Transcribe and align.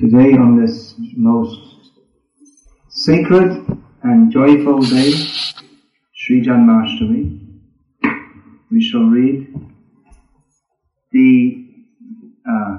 Today 0.00 0.32
on 0.32 0.58
this 0.58 0.94
most 1.14 1.60
sacred 2.88 3.66
and 4.02 4.32
joyful 4.32 4.80
day, 4.80 5.10
Sri 6.14 6.40
Janmashtami, 6.42 7.38
we 8.70 8.80
shall 8.82 9.04
read 9.04 9.54
the, 11.12 11.66
uh, 12.50 12.78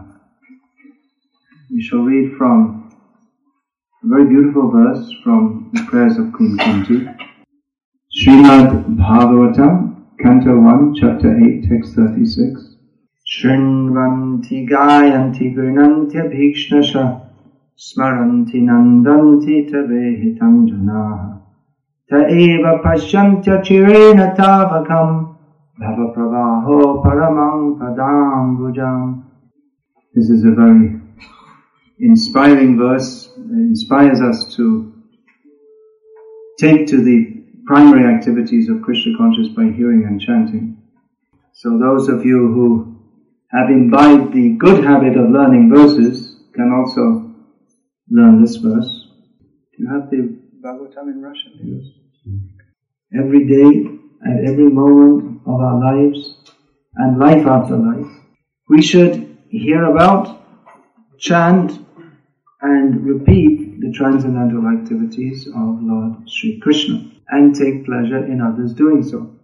we 1.70 1.80
shall 1.80 2.00
read 2.00 2.36
from 2.40 2.92
a 4.04 4.08
very 4.08 4.26
beautiful 4.26 4.72
verse 4.72 5.14
from 5.24 5.70
the 5.74 5.84
prayers 5.84 6.18
of 6.18 6.34
Queen 6.34 6.58
Kunti. 6.58 7.06
Srimad 8.18 8.98
Bhagavatam, 8.98 10.18
Canto 10.18 10.60
1, 10.60 10.96
Chapter 10.96 11.38
8, 11.38 11.70
Text 11.70 11.94
36. 11.94 12.71
Shrinvanti 13.32 14.68
Gayanti 14.70 15.56
Grinantya 15.56 16.24
Bhikshnasha 16.30 17.30
Smaranti 17.78 18.60
Nandanti 18.62 19.70
Janaha 19.72 21.42
Ta 22.10 22.28
eva 22.28 22.82
pashyantya 22.84 23.64
chirena 23.64 24.36
tavakam 24.36 25.38
Bhava 25.80 26.14
pravaho 26.14 27.02
paramang 27.02 27.80
padam 27.80 28.58
bhujam 28.58 29.24
This 30.14 30.30
is 30.30 30.44
a 30.44 30.52
very 30.52 31.00
inspiring 32.00 32.78
verse. 32.78 33.32
It 33.38 33.50
inspires 33.50 34.20
us 34.20 34.54
to 34.58 34.94
take 36.60 36.86
to 36.88 37.02
the 37.02 37.46
primary 37.66 38.14
activities 38.14 38.68
of 38.68 38.82
Krishna 38.82 39.18
consciousness 39.18 39.56
by 39.56 39.72
hearing 39.72 40.04
and 40.04 40.20
chanting. 40.20 40.84
So 41.54 41.78
those 41.80 42.10
of 42.10 42.26
you 42.26 42.52
who 42.52 42.91
have 43.52 43.70
imbibed 43.70 44.34
the 44.34 44.56
good 44.58 44.84
habit 44.84 45.18
of 45.18 45.30
learning 45.30 45.70
verses 45.74 46.38
can 46.54 46.72
also 46.72 47.34
learn 48.10 48.42
this 48.42 48.56
verse. 48.58 49.08
Do 49.72 49.84
you 49.84 49.90
have 49.90 50.10
the 50.10 50.38
Bhagavatam 50.64 51.10
in 51.12 51.22
Russian? 51.22 51.54
Yes. 51.64 51.86
Every 53.18 53.46
day 53.48 53.90
and 54.22 54.48
every 54.48 54.70
moment 54.70 55.42
of 55.46 55.60
our 55.60 55.80
lives 55.80 56.38
and 56.96 57.20
life 57.20 57.46
after 57.46 57.76
life, 57.76 58.12
we 58.70 58.82
should 58.82 59.38
hear 59.50 59.84
about, 59.84 60.46
chant, 61.20 61.80
and 62.62 63.06
repeat 63.06 63.82
the 63.82 63.92
transcendental 63.92 64.68
activities 64.68 65.48
of 65.48 65.82
Lord 65.82 66.30
Sri 66.30 66.60
Krishna 66.60 67.12
and 67.30 67.56
take 67.56 67.86
pleasure 67.86 68.26
in 68.26 68.40
others 68.40 68.74
doing 68.74 69.04
so. 69.04 69.36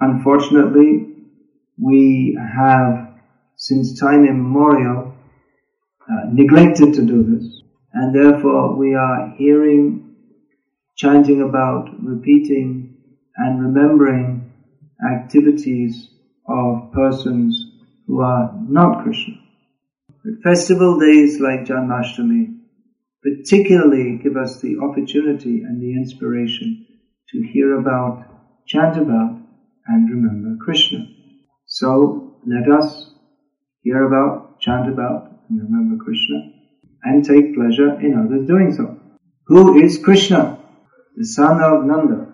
Unfortunately, 0.00 1.14
we 1.78 2.38
have 2.56 3.05
since 3.56 3.98
time 3.98 4.24
immemorial 4.24 5.14
uh, 6.08 6.30
neglected 6.32 6.94
to 6.94 7.04
do 7.04 7.22
this 7.22 7.62
and 7.92 8.14
therefore 8.14 8.76
we 8.76 8.94
are 8.94 9.34
hearing, 9.36 10.14
chanting 10.96 11.40
about, 11.42 11.88
repeating 12.02 12.94
and 13.36 13.62
remembering 13.62 14.52
activities 15.10 16.10
of 16.46 16.92
persons 16.92 17.72
who 18.06 18.20
are 18.20 18.52
not 18.68 19.02
Krishna. 19.02 19.34
But 20.22 20.42
festival 20.42 20.98
days 20.98 21.40
like 21.40 21.64
Janmashtami 21.64 22.56
particularly 23.22 24.18
give 24.22 24.36
us 24.36 24.60
the 24.60 24.76
opportunity 24.78 25.62
and 25.62 25.82
the 25.82 25.94
inspiration 25.94 26.86
to 27.30 27.42
hear 27.42 27.80
about, 27.80 28.24
chant 28.66 28.96
about 28.96 29.40
and 29.86 30.10
remember 30.10 30.62
Krishna. 30.64 31.08
So 31.66 32.36
let 32.46 32.70
us 32.70 33.15
hear 33.86 34.04
about, 34.04 34.58
chant 34.58 34.88
about, 34.92 35.30
and 35.48 35.62
remember 35.62 36.02
Krishna, 36.02 36.52
and 37.04 37.24
take 37.24 37.54
pleasure 37.54 38.00
in 38.00 38.18
others 38.18 38.44
doing 38.48 38.74
so. 38.74 38.98
Who 39.46 39.80
is 39.80 39.98
Krishna? 39.98 40.58
The 41.16 41.24
son 41.24 41.62
of 41.62 41.84
Nanda. 41.84 42.26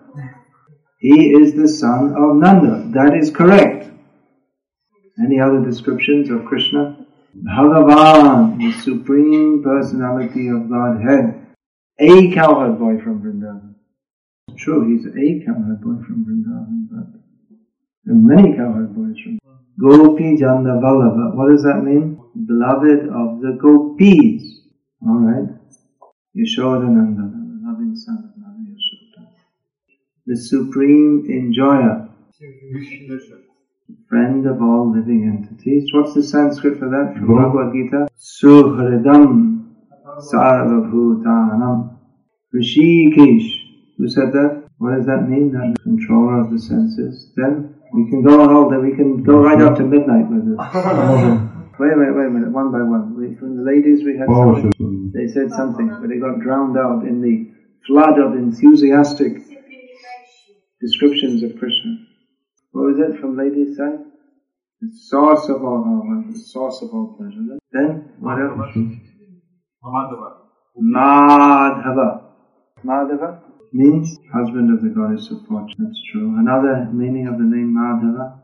He 0.97 1.29
is 1.29 1.53
the 1.53 1.67
son 1.67 2.15
of 2.17 2.37
Nanda. 2.37 2.89
That 2.97 3.15
is 3.15 3.29
correct. 3.29 3.91
Any 5.23 5.39
other 5.39 5.63
descriptions 5.63 6.31
of 6.31 6.45
Krishna? 6.45 7.05
Bhagavan, 7.37 8.57
the 8.57 8.71
supreme 8.81 9.61
personality 9.63 10.47
of 10.47 10.69
Godhead. 10.71 11.55
A 11.99 12.33
cowherd 12.33 12.79
boy 12.79 12.99
from 13.03 13.21
Vrindavan. 13.21 13.75
True, 14.57 14.81
he's 14.89 15.05
a 15.05 15.45
cowherd 15.45 15.81
boy 15.81 16.03
from 16.03 16.25
Vrindavan, 16.25 16.87
but 16.89 17.21
there 18.05 18.15
are 18.15 18.41
many 18.41 18.57
cowherd 18.57 18.95
boys 18.95 19.19
from 19.19 19.37
Gopi 19.79 20.37
Janda. 20.37 20.79
What 21.35 21.49
does 21.49 21.63
that 21.63 21.83
mean? 21.83 22.19
Beloved 22.45 23.09
of 23.09 23.41
the 23.41 23.57
gopis. 23.61 24.61
Alright? 25.01 25.49
Yashodananda, 26.35 27.29
the 27.31 27.59
loving 27.65 27.95
son 27.95 28.17
of 28.17 28.37
Mother 28.41 28.65
Yashoda. 28.69 29.27
The 30.25 30.35
supreme 30.35 31.25
enjoyer. 31.29 32.09
Friend 34.09 34.45
of 34.47 34.61
all 34.61 34.91
living 34.95 35.23
entities. 35.27 35.91
What's 35.93 36.13
the 36.13 36.23
Sanskrit 36.23 36.77
for 36.79 36.89
that 36.89 37.13
from 37.15 37.27
Bhagavad 37.27 37.73
Gita? 37.73 38.07
Suhridam 38.17 39.75
Sarvabhutanam. 40.31 41.97
Hrishikesh. 42.53 43.49
Who 43.97 44.07
said 44.09 44.31
that? 44.33 44.63
What 44.77 44.95
does 44.95 45.05
that 45.05 45.27
mean? 45.29 45.51
That 45.51 45.75
controller 45.83 46.39
of 46.41 46.51
the 46.51 46.59
senses. 46.59 47.31
Then 47.35 47.75
we 47.93 48.09
can 48.09 48.23
go 48.23 48.41
on 48.41 48.49
all 48.49 48.69
day. 48.69 48.77
We 48.77 48.95
can 48.95 49.21
go 49.23 49.37
right 49.37 49.61
up 49.61 49.77
to 49.77 49.83
midnight 49.83 50.25
with 50.29 50.49
this. 50.49 50.57
wait 51.79 51.93
a 51.93 51.97
minute, 51.97 52.15
wait 52.17 52.25
a 52.25 52.33
minute. 52.33 52.51
One 52.51 52.71
by 52.71 52.81
one. 52.81 53.13
We, 53.13 53.35
from 53.35 53.57
the 53.57 53.63
ladies, 53.63 54.03
we 54.03 54.17
had 54.17 54.25
oh, 54.29 54.55
something. 54.55 55.11
They 55.13 55.27
said 55.27 55.51
something, 55.51 55.89
but 56.01 56.09
they 56.09 56.17
got 56.17 56.39
drowned 56.41 56.77
out 56.77 57.05
in 57.05 57.21
the 57.21 57.53
flood 57.85 58.17
of 58.17 58.33
enthusiastic 58.33 59.37
descriptions 60.81 61.43
of 61.43 61.51
Krishna. 61.59 62.01
What 62.71 62.85
was 62.93 62.99
it 62.99 63.19
from 63.21 63.37
ladies' 63.37 63.77
side? 63.77 63.99
The 64.81 64.89
source 64.91 65.47
of 65.49 65.63
all 65.63 65.85
oh, 65.85 66.01
knowledge, 66.01 66.33
the 66.33 66.39
source 66.39 66.81
of 66.81 66.89
all 66.93 67.15
pleasure. 67.15 67.59
Then, 67.71 68.13
what 68.19 68.41
else? 68.41 68.75
Mm-hmm. 68.75 69.03
Madhava. 70.81 72.33
Madhava 72.83 73.42
means 73.73 74.17
husband 74.31 74.71
of 74.71 74.83
the 74.83 74.89
goddess 74.89 75.29
of 75.31 75.45
fortune. 75.47 75.75
That's 75.79 76.01
true. 76.11 76.37
Another 76.37 76.87
meaning 76.93 77.27
of 77.27 77.37
the 77.37 77.43
name 77.43 77.73
Madhava, 77.73 78.39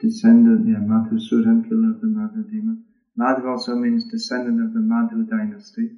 descendant, 0.00 0.66
yeah, 0.68 0.78
Madhusudan, 0.78 1.68
killer 1.68 1.90
of 1.94 2.00
the 2.00 2.06
Madhu 2.06 2.48
demon. 2.48 2.84
Madhava 3.18 3.58
also 3.58 3.74
means 3.74 4.08
descendant 4.10 4.62
of 4.62 4.72
the 4.72 4.80
Madhu 4.80 5.26
dynasty. 5.26 5.90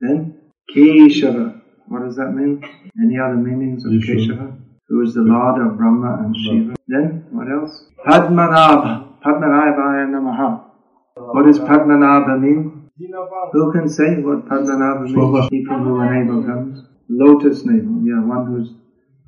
Then, 0.00 0.38
Keshava. 0.74 1.60
What 1.88 2.04
does 2.04 2.16
that 2.16 2.32
mean? 2.32 2.62
Any 3.02 3.18
other 3.18 3.36
meanings 3.36 3.84
of 3.84 3.92
Keshava? 3.92 4.56
Who 4.88 5.02
is 5.02 5.14
the 5.14 5.22
Lord 5.22 5.60
of 5.62 5.78
Brahma 5.78 6.24
and 6.24 6.36
Shiva. 6.36 6.74
Then, 6.88 7.24
what 7.30 7.50
else? 7.50 7.86
Padmanabha. 8.06 9.20
Padmanabhaya 9.24 10.06
Namaha. 10.10 10.64
What 11.16 11.46
does 11.46 11.58
Padmanabha 11.58 12.38
mean? 12.40 12.90
Who 13.52 13.72
can 13.72 13.88
say 13.88 14.16
what 14.16 14.46
Padmanabha 14.46 15.04
means? 15.04 15.66
From 15.66 15.84
who 15.84 16.04
navel 16.04 16.44
comes. 16.44 16.84
Lotus 17.12 17.64
navel, 17.64 18.00
yeah, 18.06 18.22
one 18.22 18.46
whose, 18.46 18.70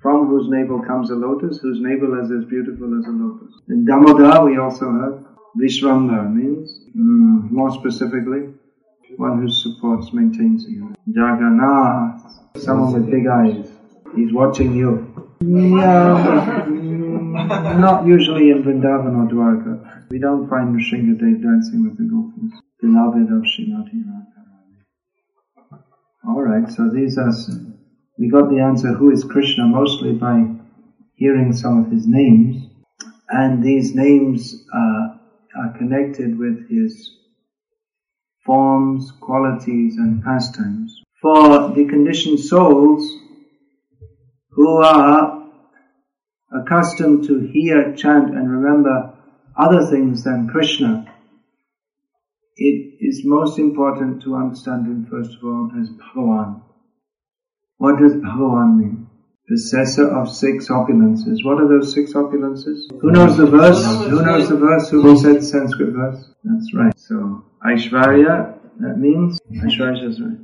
from 0.01 0.29
whose 0.29 0.49
navel 0.49 0.81
comes 0.81 1.11
a 1.11 1.15
lotus, 1.15 1.59
whose 1.59 1.81
navel 1.81 2.15
is 2.23 2.31
as 2.31 2.45
beautiful 2.49 2.97
as 2.97 3.07
a 3.07 3.11
lotus. 3.11 3.53
In 3.69 3.85
Damodar 3.85 4.45
we 4.45 4.57
also 4.57 4.87
have 4.93 5.27
Vishwambar 5.59 6.33
means, 6.33 6.87
mm, 6.97 7.51
more 7.51 7.73
specifically, 7.73 8.55
one 9.17 9.43
who 9.43 9.51
supports, 9.51 10.13
maintains 10.13 10.65
you. 10.69 10.95
Jagannath, 11.07 12.23
someone 12.57 12.93
with 12.93 13.11
big 13.11 13.27
eyes. 13.27 13.69
He's 14.15 14.33
watching 14.33 14.75
you. 14.75 15.13
Yeah, 15.41 16.65
mm, 16.69 17.79
not 17.81 18.07
usually 18.07 18.51
in 18.51 18.63
Vrindavan 18.63 19.17
or 19.17 19.27
Dwarka. 19.29 20.09
We 20.11 20.19
don't 20.19 20.49
find 20.49 20.77
Nrsingadev 20.77 21.43
dancing 21.43 21.85
with 21.85 21.97
the 21.99 22.05
gopis. 22.05 22.61
Beloved 22.81 23.31
of 23.33 23.43
Srimati 23.43 24.05
Radharani. 24.07 24.83
Alright, 26.29 26.71
so 26.71 26.89
these 26.89 27.19
are, 27.19 27.33
we 28.23 28.29
got 28.29 28.51
the 28.51 28.61
answer 28.61 28.93
who 28.95 29.11
is 29.11 29.25
Krishna 29.25 29.67
mostly 29.67 30.13
by 30.13 30.45
hearing 31.17 31.53
some 31.53 31.85
of 31.85 31.91
his 31.91 32.07
names. 32.07 32.71
And 33.29 33.65
these 33.65 33.97
names 33.97 34.65
uh, 34.73 35.17
are 35.59 35.77
connected 35.77 36.39
with 36.39 36.71
his 36.71 37.17
forms, 38.47 39.11
qualities, 39.21 39.97
and 39.97 40.23
pastimes. 40.23 41.03
For 41.21 41.75
the 41.75 41.85
conditioned 41.91 42.39
souls 42.39 43.13
who 44.51 44.77
are 44.77 45.49
accustomed 46.55 47.25
to 47.27 47.41
hear, 47.41 47.93
chant, 47.97 48.37
and 48.37 48.49
remember 48.49 49.19
other 49.57 49.85
things 49.85 50.23
than 50.23 50.49
Krishna, 50.49 51.13
it 52.55 52.99
is 53.01 53.23
most 53.25 53.59
important 53.59 54.23
to 54.23 54.37
understand 54.37 54.87
him 54.87 55.09
first 55.11 55.37
of 55.37 55.43
all 55.43 55.73
as 55.81 55.91
Bhagavan. 55.91 56.63
What 57.83 57.99
does 57.99 58.13
Bhagavan 58.15 58.77
mean? 58.79 59.09
Possessor 59.49 60.07
of 60.17 60.31
six 60.31 60.69
opulences. 60.69 61.45
What 61.45 61.61
are 61.61 61.67
those 61.67 61.93
six 61.93 62.13
opulences? 62.13 62.79
Who 63.01 63.11
knows 63.11 63.37
the 63.37 63.47
verse? 63.47 63.85
Who 63.85 64.23
knows 64.25 64.49
the 64.49 64.57
verse? 64.57 64.89
Who 64.91 65.17
said 65.19 65.39
the 65.39 65.43
Sanskrit 65.43 65.93
verse? 65.93 66.33
That's 66.45 66.73
right. 66.77 66.97
So, 66.97 67.45
Aishwarya, 67.67 68.37
that 68.79 68.99
means, 68.99 69.41
Aishwarya 69.65 70.09
is 70.09 70.21
right. 70.21 70.39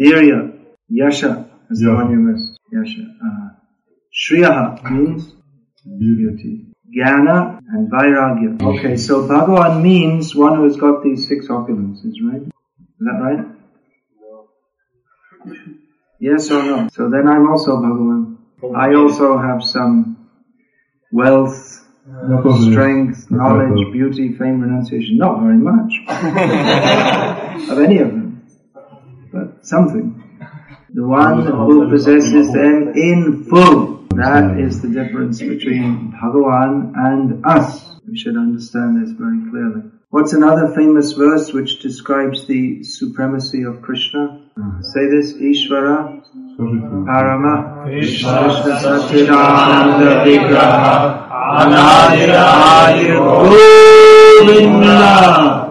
Virya, 0.00 0.52
Yasha, 0.90 1.48
that's 1.66 1.80
the 1.80 1.86
Yeah. 1.88 1.94
one 1.94 2.10
you 2.10 2.18
missed. 2.18 2.60
Yasha. 2.70 3.04
Uh, 3.26 3.48
Shriyaha 4.20 4.90
means 4.90 5.34
beauty. 5.98 6.52
Jnana 6.94 7.58
and 7.72 7.90
Vairagya. 7.90 8.62
Okay, 8.70 8.96
so 8.98 9.26
Bhagavan 9.26 9.80
means 9.82 10.36
one 10.36 10.56
who 10.56 10.64
has 10.64 10.76
got 10.76 11.02
these 11.02 11.26
six 11.26 11.48
opulences, 11.48 12.20
right? 12.28 12.42
Is 12.42 13.06
that 13.06 13.18
right? 13.26 13.46
Yes 16.22 16.52
or 16.52 16.62
no? 16.62 16.88
So 16.92 17.10
then 17.10 17.26
I'm 17.26 17.50
also 17.50 17.78
Bhagavan. 17.78 18.36
I 18.76 18.94
also 18.94 19.38
have 19.38 19.64
some 19.64 20.28
wealth, 21.10 21.84
No 22.06 22.60
strength, 22.60 23.28
knowledge, 23.28 23.92
beauty, 23.92 24.32
fame, 24.38 24.60
renunciation. 24.60 25.16
Not 25.16 25.40
very 25.40 25.58
much. 25.58 25.92
of 27.72 27.78
any 27.80 27.98
of 27.98 28.10
them. 28.12 28.46
But 29.32 29.66
something. 29.66 30.38
The 30.94 31.04
one 31.04 31.44
who 31.44 31.90
possesses 31.90 32.52
them 32.52 32.92
in 32.94 33.42
full. 33.42 34.06
That 34.14 34.60
is 34.60 34.80
the 34.80 34.90
difference 34.90 35.40
between 35.40 36.12
Bhagavan 36.12 36.92
and 36.94 37.44
us. 37.44 37.96
We 38.08 38.16
should 38.16 38.36
understand 38.36 39.02
this 39.02 39.10
very 39.18 39.50
clearly. 39.50 39.90
What's 40.10 40.34
another 40.34 40.72
famous 40.72 41.14
verse 41.14 41.52
which 41.52 41.80
describes 41.80 42.46
the 42.46 42.84
supremacy 42.84 43.64
of 43.64 43.82
Krishna? 43.82 44.41
Say 44.82 45.06
this, 45.08 45.32
Ishvara 45.32 46.20
Parama 46.58 47.84
Krishna 47.84 48.52
Satchidananda 48.82 50.24
Vigraha 50.26 51.00
Anadir 51.62 52.32
Adir 52.36 53.16
Govinda. 54.44 55.70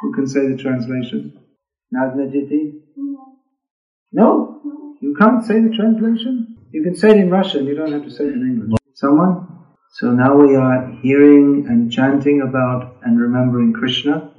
Who 0.00 0.12
can 0.14 0.26
say 0.26 0.48
the 0.48 0.56
translation? 0.56 1.38
Nagnajiti? 1.94 2.80
No? 4.12 4.60
You 5.00 5.14
can't 5.16 5.44
say 5.44 5.60
the 5.60 5.70
translation? 5.70 6.56
You 6.72 6.82
can 6.82 6.96
say 6.96 7.10
it 7.10 7.16
in 7.18 7.30
Russian, 7.30 7.66
you 7.66 7.76
don't 7.76 7.92
have 7.92 8.02
to 8.04 8.10
say 8.10 8.24
it 8.24 8.32
in 8.32 8.42
English. 8.42 8.78
Someone? 8.94 9.49
So 9.92 10.12
now 10.12 10.36
we 10.36 10.54
are 10.54 10.86
hearing 11.02 11.66
and 11.68 11.90
chanting 11.90 12.42
about 12.42 12.96
and 13.02 13.20
remembering 13.20 13.72
Krishna 13.72 14.32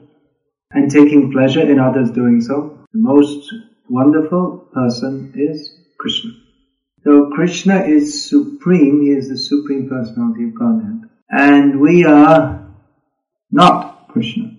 and 0.71 0.89
taking 0.89 1.31
pleasure 1.31 1.61
in 1.61 1.77
others 1.77 2.09
doing 2.11 2.39
so. 2.39 2.79
The 2.93 2.99
most 2.99 3.53
wonderful 3.89 4.69
person 4.73 5.33
is 5.35 5.77
Krishna. 5.99 6.31
So 7.03 7.31
Krishna 7.31 7.83
is 7.83 8.29
supreme, 8.29 9.01
he 9.01 9.09
is 9.09 9.27
the 9.27 9.37
supreme 9.37 9.89
personality 9.89 10.45
of 10.45 10.55
Godhead. 10.55 11.09
And 11.29 11.81
we 11.81 12.05
are 12.05 12.65
not 13.51 14.07
Krishna. 14.07 14.55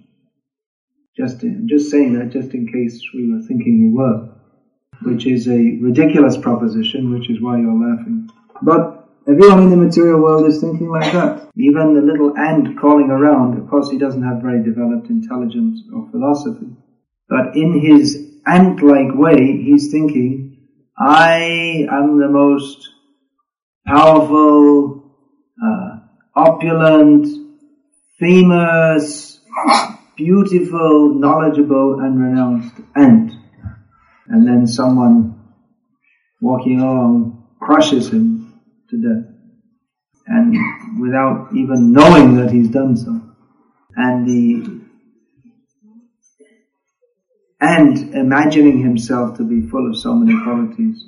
Just, 1.16 1.42
I'm 1.42 1.68
just 1.68 1.90
saying 1.90 2.18
that 2.18 2.30
just 2.30 2.52
in 2.52 2.70
case 2.70 3.02
we 3.14 3.32
were 3.32 3.42
thinking 3.42 3.92
we 3.92 3.98
were. 3.98 4.28
Which 5.02 5.26
is 5.26 5.48
a 5.48 5.78
ridiculous 5.80 6.36
proposition, 6.36 7.12
which 7.12 7.30
is 7.30 7.40
why 7.40 7.58
you're 7.58 7.72
laughing. 7.72 8.30
But 8.60 9.01
everyone 9.28 9.62
in 9.64 9.70
the 9.70 9.76
material 9.76 10.20
world 10.20 10.46
is 10.46 10.60
thinking 10.60 10.90
like 10.90 11.12
that. 11.12 11.48
Even 11.56 11.94
the 11.94 12.00
little 12.00 12.36
ant 12.36 12.76
crawling 12.76 13.10
around, 13.10 13.58
of 13.58 13.68
course 13.68 13.90
he 13.90 13.98
doesn't 13.98 14.22
have 14.22 14.42
very 14.42 14.62
developed 14.62 15.08
intelligence 15.10 15.82
or 15.94 16.08
philosophy. 16.10 16.66
But 17.28 17.56
in 17.56 17.80
his 17.80 18.40
ant-like 18.46 19.14
way, 19.14 19.62
he's 19.62 19.90
thinking, 19.90 20.68
I 20.98 21.86
am 21.90 22.18
the 22.18 22.28
most 22.28 22.88
powerful, 23.86 25.16
uh, 25.62 25.98
opulent, 26.34 27.28
famous, 28.18 29.40
beautiful, 30.16 31.14
knowledgeable, 31.14 32.00
and 32.00 32.20
renounced 32.20 32.74
ant. 32.96 33.32
And 34.28 34.46
then 34.46 34.66
someone 34.66 35.40
walking 36.40 36.80
along 36.80 37.46
crushes 37.60 38.10
him 38.10 38.31
to 38.92 38.96
death. 39.02 39.24
And 40.26 41.00
without 41.00 41.48
even 41.54 41.92
knowing 41.92 42.36
that 42.36 42.52
he's 42.52 42.68
done 42.68 42.96
so. 42.96 43.20
And 43.96 44.26
the, 44.26 44.80
and 47.60 48.14
imagining 48.14 48.80
himself 48.80 49.36
to 49.38 49.44
be 49.44 49.68
full 49.68 49.90
of 49.90 49.98
so 49.98 50.14
many 50.14 50.40
qualities, 50.44 51.04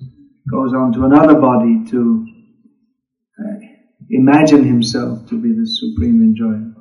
goes 0.51 0.75
on 0.75 0.93
to 0.95 1.05
another 1.05 1.41
body 1.41 1.85
to 1.91 2.27
uh, 3.39 3.59
imagine 4.11 4.65
himself 4.65 5.29
to 5.29 5.41
be 5.41 5.53
the 5.53 5.67
supreme 5.67 6.21
enjoyer. 6.23 6.73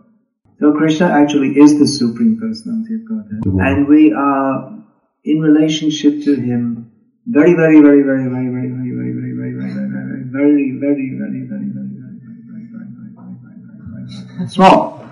So 0.59 0.73
Krishna 0.73 1.07
actually 1.07 1.59
is 1.59 1.79
the 1.79 1.87
supreme 1.87 2.39
personality 2.39 2.95
of 2.95 3.07
Godhead, 3.07 3.45
and 3.45 3.87
we 3.87 4.13
are 4.13 4.83
in 5.23 5.39
relationship 5.39 6.23
to 6.23 6.35
him 6.35 6.91
very, 7.25 7.53
very, 7.53 7.79
very, 7.79 8.03
very, 8.03 8.27
very, 8.27 8.49
very, 8.49 8.69
very 8.69 8.82
very, 10.33 10.67
very, 10.83 11.07
very, 11.19 11.41
very, 11.45 11.69
very, 11.69 11.91
very, 11.93 12.17
very, 12.49 12.65
very, 12.73 13.05
very, 13.05 13.11
very, 13.13 14.07
very, 14.37 14.49
small. 14.49 15.05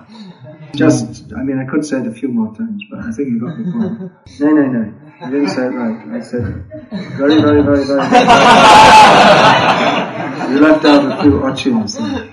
Just, 0.74 1.32
I 1.36 1.42
mean, 1.42 1.58
I 1.58 1.64
could 1.70 1.84
say 1.84 2.00
it 2.00 2.06
a 2.06 2.12
few 2.12 2.28
more 2.28 2.54
times, 2.56 2.82
but 2.90 3.00
I 3.00 3.10
think 3.12 3.28
you 3.28 3.38
got 3.40 3.56
the 3.56 3.64
point. 3.70 4.12
No, 4.40 4.48
no, 4.58 4.64
no. 4.66 4.84
You 5.24 5.30
didn't 5.30 5.50
say 5.50 5.66
it 5.66 5.74
right. 5.82 5.98
I 6.16 6.20
said 6.20 6.44
very, 7.20 7.40
very, 7.40 7.62
very, 7.62 7.84
very. 7.84 8.02
You 10.50 10.58
left 10.60 10.84
out 10.84 11.02
a 11.12 11.22
few 11.22 11.32
ochins 11.48 11.92
there. 11.98 12.28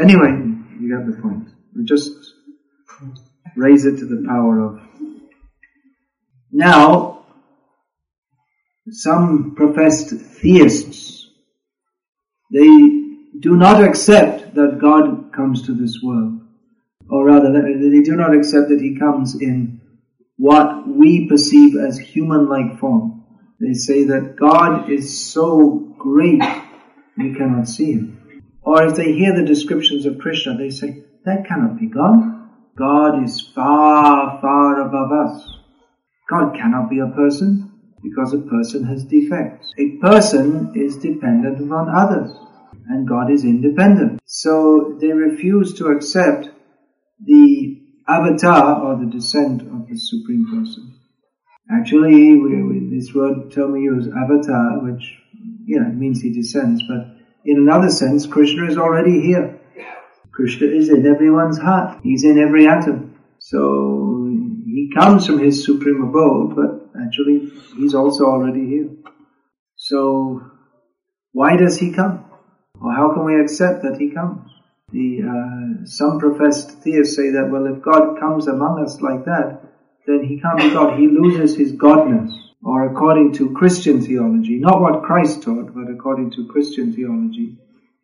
Anyway, 0.00 0.32
you 0.80 0.86
got 0.96 1.04
the 1.06 1.16
point. 1.20 1.48
We 1.76 1.84
just 1.84 2.10
raise 3.56 3.84
it 3.84 3.98
to 3.98 4.06
the 4.06 4.22
power 4.26 4.60
of. 4.60 4.80
Now, 6.52 7.24
some 8.90 9.54
professed 9.56 10.10
theists, 10.10 11.09
they 12.50 12.68
do 13.38 13.56
not 13.56 13.82
accept 13.82 14.54
that 14.54 14.78
God 14.80 15.32
comes 15.32 15.66
to 15.66 15.74
this 15.74 16.00
world 16.02 16.40
or 17.08 17.26
rather 17.26 17.52
they 17.52 18.02
do 18.02 18.16
not 18.16 18.34
accept 18.34 18.68
that 18.68 18.80
he 18.80 18.98
comes 18.98 19.40
in 19.40 19.80
what 20.36 20.86
we 20.88 21.28
perceive 21.28 21.76
as 21.76 21.98
human-like 21.98 22.78
form. 22.78 23.24
They 23.60 23.74
say 23.74 24.04
that 24.04 24.36
God 24.36 24.90
is 24.90 25.30
so 25.32 25.94
great 25.98 26.42
we 27.16 27.34
cannot 27.34 27.68
see 27.68 27.92
him. 27.92 28.42
Or 28.62 28.84
if 28.84 28.96
they 28.96 29.12
hear 29.12 29.34
the 29.34 29.44
descriptions 29.44 30.06
of 30.06 30.18
Krishna, 30.18 30.56
they 30.56 30.70
say, 30.70 31.04
that 31.24 31.46
cannot 31.46 31.78
be 31.78 31.86
God. 31.86 32.48
God 32.76 33.24
is 33.24 33.40
far, 33.40 34.40
far 34.40 34.80
above 34.80 35.12
us. 35.12 35.58
God 36.28 36.54
cannot 36.54 36.88
be 36.88 37.00
a 37.00 37.08
person 37.08 37.69
because 38.02 38.32
a 38.32 38.38
person 38.38 38.84
has 38.84 39.04
defects. 39.04 39.72
A 39.78 39.96
person 39.98 40.72
is 40.74 40.96
dependent 40.96 41.60
upon 41.64 41.88
others 41.88 42.32
and 42.88 43.08
God 43.08 43.30
is 43.30 43.44
independent. 43.44 44.20
So 44.24 44.96
they 45.00 45.12
refuse 45.12 45.74
to 45.74 45.88
accept 45.88 46.48
the 47.24 47.80
avatar 48.08 48.82
or 48.82 48.98
the 48.98 49.10
descent 49.10 49.62
of 49.62 49.88
the 49.88 49.96
Supreme 49.96 50.46
Person. 50.50 50.94
Actually, 51.72 52.36
we, 52.36 52.62
we, 52.62 52.96
this 52.96 53.14
word 53.14 53.52
term 53.52 53.72
we 53.72 53.82
use, 53.82 54.08
avatar, 54.08 54.80
which, 54.82 55.18
you 55.64 55.78
know, 55.78 55.88
means 55.90 56.20
he 56.20 56.32
descends, 56.32 56.82
but 56.88 57.16
in 57.44 57.58
another 57.58 57.90
sense, 57.90 58.26
Krishna 58.26 58.66
is 58.66 58.76
already 58.76 59.20
here. 59.20 59.60
Krishna 60.32 60.66
is 60.66 60.88
in 60.88 61.06
everyone's 61.06 61.58
heart. 61.58 62.00
He's 62.02 62.24
in 62.24 62.38
every 62.38 62.66
atom. 62.66 63.18
So, 63.38 64.26
he 64.66 64.90
comes 64.92 65.26
from 65.26 65.38
his 65.38 65.64
supreme 65.64 66.02
abode, 66.02 66.56
but 66.56 66.79
actually, 67.04 67.50
he's 67.76 67.94
also 67.94 68.24
already 68.24 68.66
here. 68.66 68.90
So, 69.76 70.42
why 71.32 71.56
does 71.56 71.78
he 71.78 71.92
come? 71.92 72.24
Or 72.80 72.92
how 72.92 73.12
can 73.12 73.24
we 73.24 73.40
accept 73.40 73.82
that 73.82 73.98
he 73.98 74.10
comes? 74.10 74.50
The 74.92 75.22
uh, 75.22 75.86
some 75.86 76.18
professed 76.18 76.82
theists 76.82 77.14
say 77.16 77.30
that 77.30 77.50
well, 77.50 77.66
if 77.66 77.82
God 77.82 78.18
comes 78.18 78.48
among 78.48 78.82
us 78.82 79.00
like 79.00 79.24
that, 79.26 79.62
then 80.06 80.24
he 80.24 80.40
can't 80.40 80.58
be 80.58 80.70
God. 80.70 80.98
He 80.98 81.06
loses 81.06 81.56
his 81.56 81.72
godness. 81.72 82.32
Or 82.62 82.90
according 82.90 83.32
to 83.34 83.54
Christian 83.54 84.02
theology, 84.02 84.58
not 84.58 84.82
what 84.82 85.02
Christ 85.02 85.42
taught, 85.42 85.74
but 85.74 85.90
according 85.90 86.32
to 86.32 86.46
Christian 86.48 86.92
theology, 86.92 87.56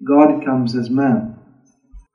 God 0.02 0.44
comes 0.44 0.74
as 0.74 0.88
man, 0.88 1.38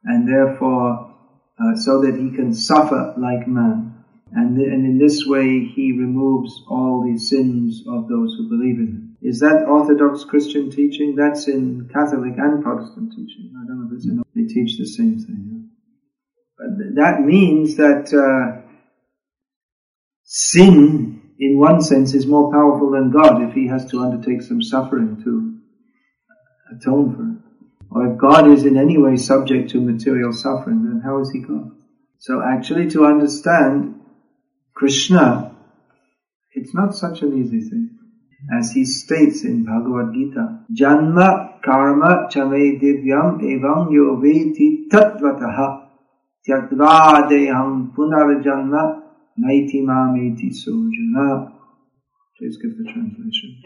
and 0.03 0.27
therefore 0.27 1.15
uh, 1.59 1.75
so 1.75 2.01
that 2.01 2.15
he 2.15 2.35
can 2.35 2.53
suffer 2.53 3.13
like 3.17 3.47
man. 3.47 3.90
And, 4.33 4.57
and 4.57 4.85
in 4.85 4.97
this 4.97 5.25
way, 5.25 5.65
he 5.65 5.91
removes 5.91 6.63
all 6.69 7.03
the 7.03 7.17
sins 7.17 7.83
of 7.87 8.07
those 8.07 8.35
who 8.35 8.47
believe 8.47 8.79
in 8.79 8.87
him. 8.87 9.17
Is 9.21 9.39
that 9.41 9.65
Orthodox 9.67 10.23
Christian 10.23 10.71
teaching? 10.71 11.15
That's 11.15 11.47
in 11.47 11.89
Catholic 11.93 12.33
and 12.37 12.63
Protestant 12.63 13.11
teaching. 13.11 13.53
I 13.61 13.67
don't 13.67 13.81
know 13.81 13.87
if 13.91 13.97
it's 13.97 14.05
in, 14.05 14.23
they 14.33 14.51
teach 14.51 14.77
the 14.77 14.85
same 14.85 15.19
thing. 15.19 15.69
But 16.57 16.77
th- 16.77 16.95
that 16.95 17.21
means 17.21 17.75
that 17.75 18.13
uh, 18.13 18.61
sin, 20.23 21.21
in 21.37 21.59
one 21.59 21.81
sense, 21.81 22.13
is 22.13 22.25
more 22.25 22.51
powerful 22.51 22.91
than 22.91 23.11
God 23.11 23.43
if 23.43 23.53
he 23.53 23.67
has 23.67 23.89
to 23.91 24.01
undertake 24.01 24.41
some 24.41 24.61
suffering 24.61 25.21
to 25.23 25.59
atone 26.75 27.15
for 27.15 27.23
it. 27.23 27.41
Or 27.91 28.13
if 28.13 28.17
God 28.17 28.49
is 28.49 28.63
in 28.63 28.77
any 28.77 28.97
way 28.97 29.17
subject 29.17 29.71
to 29.71 29.81
material 29.81 30.31
suffering, 30.31 30.83
then 30.83 31.01
how 31.03 31.19
is 31.19 31.29
he 31.31 31.41
God? 31.41 31.71
So 32.17 32.41
actually 32.41 32.89
to 32.91 33.05
understand 33.05 34.00
Krishna, 34.81 35.55
it's 36.53 36.73
not 36.73 36.95
such 36.95 37.21
an 37.21 37.37
easy 37.37 37.69
thing. 37.69 37.99
As 38.51 38.71
he 38.71 38.83
states 38.83 39.43
in 39.43 39.63
Bhagavad 39.63 40.11
Gita, 40.11 40.65
Janma 40.73 41.61
karma 41.61 42.27
chame 42.31 42.81
divyam 42.81 43.37
evam 43.43 43.91
yo 43.93 44.17
veti 44.17 44.89
tatvataha 44.89 45.85
tyatva 46.43 47.29
deham 47.29 47.93
punarjanma 47.93 49.03
naiti 49.37 49.83
mameti 49.85 50.49
sojana. 50.49 51.51
Please 52.39 52.57
give 52.57 52.75
the 52.75 52.91
translation. 52.91 53.61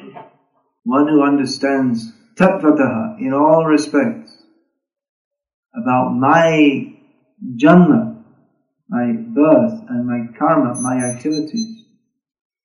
One 0.83 1.07
who 1.07 1.23
understands 1.23 2.11
tatvataha 2.37 3.21
in 3.21 3.31
all 3.31 3.63
respects 3.63 4.35
about 5.73 6.09
my 6.09 6.93
janma, 7.55 8.14
my 8.87 9.13
birth 9.13 9.83
and 9.89 10.05
my 10.05 10.37
karma, 10.37 10.79
my 10.81 10.97
activities, 10.97 11.85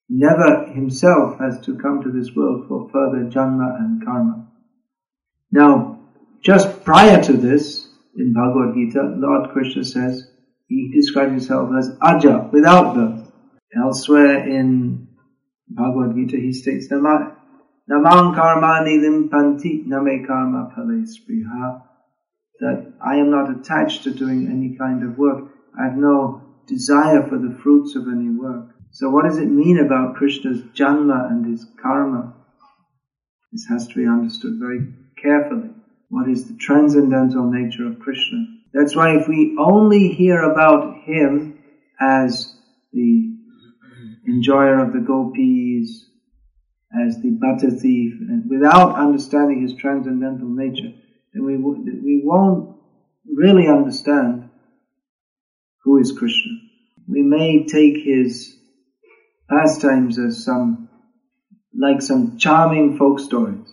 never 0.09 0.67
himself 0.67 1.39
has 1.39 1.61
to 1.61 1.77
come 1.79 2.03
to 2.03 2.11
this 2.11 2.35
world 2.35 2.67
for 2.69 2.89
further 2.91 3.31
janma 3.31 3.77
and 3.79 4.05
karma. 4.05 4.49
Now, 5.51 6.01
just 6.43 6.85
prior 6.85 7.23
to 7.23 7.33
this, 7.33 7.89
in 8.17 8.33
Bhagavad 8.33 8.75
Gita, 8.75 9.15
Lord 9.17 9.51
Krishna 9.51 9.85
says, 9.85 10.27
he 10.69 10.91
describes 10.95 11.31
himself 11.33 11.71
as 11.77 11.97
Aja, 12.01 12.49
without 12.53 12.95
birth. 12.95 13.33
Elsewhere 13.77 14.49
in 14.49 15.09
Bhagavad 15.69 16.17
Gita, 16.17 16.37
he 16.37 16.53
states, 16.53 16.89
Namang 16.91 17.37
karmani 17.89 18.99
limpanti 18.99 19.87
name 19.87 20.27
karma 20.27 20.73
pale 20.75 21.05
spriha, 21.07 21.83
that 22.61 22.93
I 23.05 23.17
am 23.17 23.31
not 23.31 23.51
attached 23.51 24.05
to 24.05 24.11
doing 24.13 24.49
any 24.49 24.77
kind 24.77 25.03
of 25.03 25.19
work. 25.19 25.51
I 25.79 25.85
have 25.85 25.97
no 25.97 26.43
desire 26.67 27.27
for 27.29 27.39
the 27.39 27.59
fruits 27.63 27.97
of 27.97 28.09
any 28.09 28.31
work. 28.31 28.75
So 28.93 29.11
what 29.11 29.25
does 29.25 29.39
it 29.39 29.47
mean 29.47 29.79
about 29.79 30.17
Krishna's 30.17 30.63
janma 30.75 31.31
and 31.31 31.47
his 31.47 31.67
karma? 31.81 32.35
This 33.53 33.67
has 33.69 33.87
to 33.89 33.95
be 33.95 34.07
understood 34.07 34.59
very 34.59 34.87
carefully. 35.21 35.71
What 36.09 36.29
is 36.29 36.49
the 36.49 36.57
transcendental 36.57 37.51
nature 37.51 37.87
of 37.87 38.01
Krishna? 38.01 38.47
That's 38.73 38.97
why 38.97 39.17
if 39.17 39.29
we 39.29 39.57
only 39.59 40.09
hear 40.09 40.43
about 40.43 41.03
him 41.05 41.59
as 42.01 42.57
the 42.93 43.37
enjoyer 44.27 44.79
of 44.81 44.93
the 44.93 45.01
gopis, 45.01 46.07
as 47.07 47.21
the 47.23 47.31
butter 47.31 47.71
thief, 47.71 48.15
and 48.21 48.49
without 48.49 48.97
understanding 48.97 49.63
his 49.63 49.75
transcendental 49.75 50.49
nature, 50.49 50.93
then 51.33 51.45
we, 51.45 51.57
we 51.57 52.23
won't 52.25 52.77
really 53.33 53.69
understand 53.69 54.50
who 55.85 55.99
is 55.99 56.13
Krishna. 56.13 56.53
We 57.09 57.23
may 57.23 57.65
take 57.65 58.05
his 58.05 58.57
pastimes 59.49 60.19
as 60.19 60.45
some, 60.45 60.89
like 61.79 62.03
some 62.03 62.39
charming 62.39 62.99
folk 62.99 63.19
stories. 63.19 63.67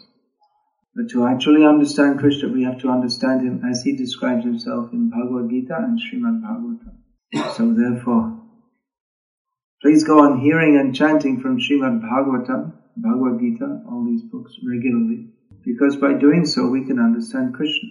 But 0.95 1.09
to 1.11 1.27
actually 1.27 1.63
understand 1.63 2.19
Krishna, 2.19 2.49
we 2.49 2.63
have 2.63 2.79
to 2.79 2.89
understand 2.89 3.41
him 3.41 3.61
as 3.69 3.83
he 3.83 3.95
describes 3.95 4.43
himself 4.43 4.91
in 4.93 5.11
Bhagavad 5.11 5.49
Gita 5.51 5.75
and 5.75 5.99
Srimad 5.99 6.41
Bhagavatam. 6.41 7.55
So 7.55 7.73
therefore, 7.73 8.41
please 9.83 10.03
go 10.03 10.19
on 10.19 10.39
hearing 10.39 10.77
and 10.77 10.95
chanting 10.95 11.39
from 11.39 11.59
Srimad 11.59 12.01
Bhagavatam, 12.01 12.73
Bhagavad 12.95 13.39
Gita, 13.39 13.83
all 13.87 14.05
these 14.05 14.23
books 14.23 14.53
regularly, 14.67 15.27
because 15.63 15.97
by 15.97 16.13
doing 16.13 16.47
so 16.47 16.67
we 16.67 16.85
can 16.85 16.97
understand 16.97 17.53
Krishna. 17.53 17.89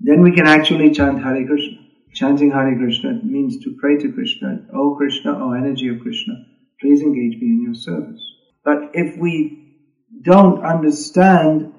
Then 0.00 0.20
we 0.20 0.32
can 0.32 0.46
actually 0.46 0.90
chant 0.90 1.22
Hare 1.22 1.46
Krishna. 1.46 1.81
Chanting 2.14 2.50
Hare 2.50 2.76
Krishna 2.76 3.20
means 3.22 3.58
to 3.64 3.76
pray 3.80 3.96
to 3.96 4.12
Krishna, 4.12 4.66
O 4.74 4.94
Krishna, 4.96 5.32
O 5.32 5.52
energy 5.52 5.88
of 5.88 6.00
Krishna, 6.00 6.34
please 6.80 7.00
engage 7.00 7.40
me 7.40 7.48
in 7.48 7.62
your 7.62 7.74
service. 7.74 8.20
But 8.64 8.90
if 8.92 9.16
we 9.18 9.76
don't 10.22 10.64
understand 10.64 11.72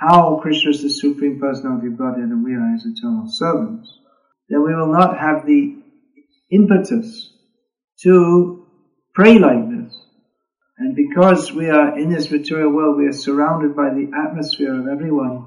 how 0.00 0.38
Krishna 0.42 0.70
is 0.70 0.82
the 0.82 0.90
Supreme 0.90 1.40
Personality 1.40 1.88
of 1.88 1.98
Godhead 1.98 2.24
and 2.24 2.44
we 2.44 2.54
are 2.54 2.72
His 2.72 2.86
eternal 2.86 3.26
servants, 3.28 3.90
then 4.48 4.62
we 4.64 4.74
will 4.74 4.92
not 4.92 5.18
have 5.18 5.46
the 5.46 5.76
impetus 6.50 7.32
to 8.02 8.66
pray 9.14 9.38
like 9.38 9.68
this. 9.70 9.94
And 10.78 10.96
because 10.96 11.52
we 11.52 11.68
are 11.68 11.98
in 11.98 12.10
this 12.10 12.30
material 12.30 12.72
world, 12.72 12.96
we 12.96 13.06
are 13.06 13.12
surrounded 13.12 13.76
by 13.76 13.90
the 13.90 14.10
atmosphere 14.26 14.74
of 14.74 14.88
everyone 14.88 15.46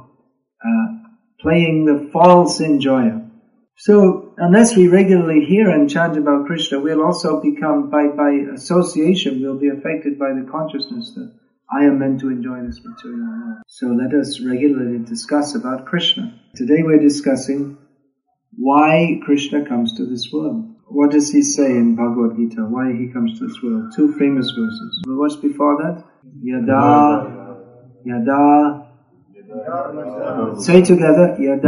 uh, 0.63 1.09
playing 1.39 1.85
the 1.85 2.09
false 2.11 2.61
enjoyer. 2.61 3.21
So, 3.77 4.22
unless 4.37 4.75
we 4.75 4.87
regularly 4.87 5.45
hear 5.45 5.69
and 5.69 5.89
chant 5.89 6.17
about 6.17 6.45
Krishna, 6.45 6.79
we'll 6.79 7.03
also 7.03 7.41
become, 7.41 7.89
by, 7.89 8.07
by 8.07 8.31
association, 8.53 9.41
we'll 9.41 9.59
be 9.59 9.69
affected 9.69 10.19
by 10.19 10.29
the 10.33 10.47
consciousness 10.49 11.13
that 11.15 11.33
I 11.71 11.85
am 11.85 11.99
meant 11.99 12.19
to 12.21 12.29
enjoy 12.29 12.61
this 12.65 12.81
material 12.83 13.27
world. 13.27 13.57
So 13.67 13.87
let 13.87 14.13
us 14.13 14.39
regularly 14.41 14.99
discuss 14.99 15.55
about 15.55 15.85
Krishna. 15.85 16.39
Today 16.55 16.83
we're 16.83 16.99
discussing 16.99 17.77
why 18.51 19.19
Krishna 19.25 19.65
comes 19.65 19.97
to 19.97 20.05
this 20.05 20.31
world. 20.31 20.69
What 20.87 21.11
does 21.11 21.31
he 21.31 21.41
say 21.41 21.71
in 21.71 21.95
Bhagavad 21.95 22.37
Gita? 22.37 22.61
Why 22.61 22.93
he 22.93 23.07
comes 23.11 23.39
to 23.39 23.47
this 23.47 23.63
world? 23.63 23.93
Two 23.95 24.13
famous 24.19 24.51
verses. 24.51 25.01
What's 25.07 25.37
before 25.37 25.77
that? 25.81 26.03
Yada, 26.43 27.57
yada, 28.05 28.82
Say 29.53 30.81
together, 30.81 31.35
yada 31.37 31.61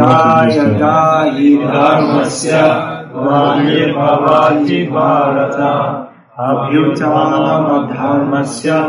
yada 0.50 1.30
hi 1.30 1.50
dharmasya 1.62 2.65
Bhavati 3.13 4.89
Bharata 4.89 6.10
abhyutanam 6.36 7.65
adharmasya 7.77 8.80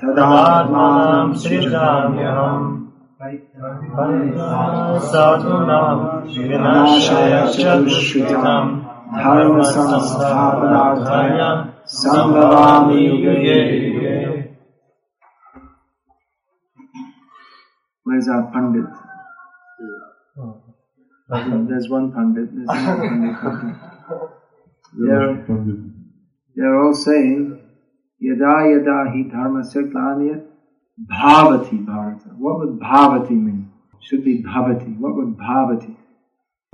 Tadatmanam 0.00 1.36
Srijamyaham 1.36 2.88
Sadhunam 5.10 6.24
Vinashaya 6.24 7.42
Chadushritam 7.52 8.64
dharma 9.12 9.64
samsthapanarthaya 9.64 11.48
sambhavami 11.84 13.04
yuge 13.04 13.85
Where's 18.06 18.28
our 18.28 18.52
Pandit? 18.52 18.86
There's 21.68 21.88
one 21.88 22.12
Pandit, 22.12 22.50
there's 22.54 22.68
another 22.70 23.08
Pandit. 23.08 24.26
They're, 24.96 25.46
they're 26.54 26.80
all 26.80 26.94
saying, 26.94 27.60
Yada 28.20 28.70
yada 28.70 29.10
hi 29.10 29.22
dharma 29.28 29.62
glanya 29.62 30.44
bhavati 31.12 31.84
bharata. 31.84 32.28
What 32.38 32.60
would 32.60 32.78
bhavati 32.78 33.30
mean? 33.30 33.72
Should 34.02 34.24
be 34.24 34.40
bhavati. 34.40 34.96
What 35.00 35.16
would 35.16 35.36
bhavati? 35.36 35.96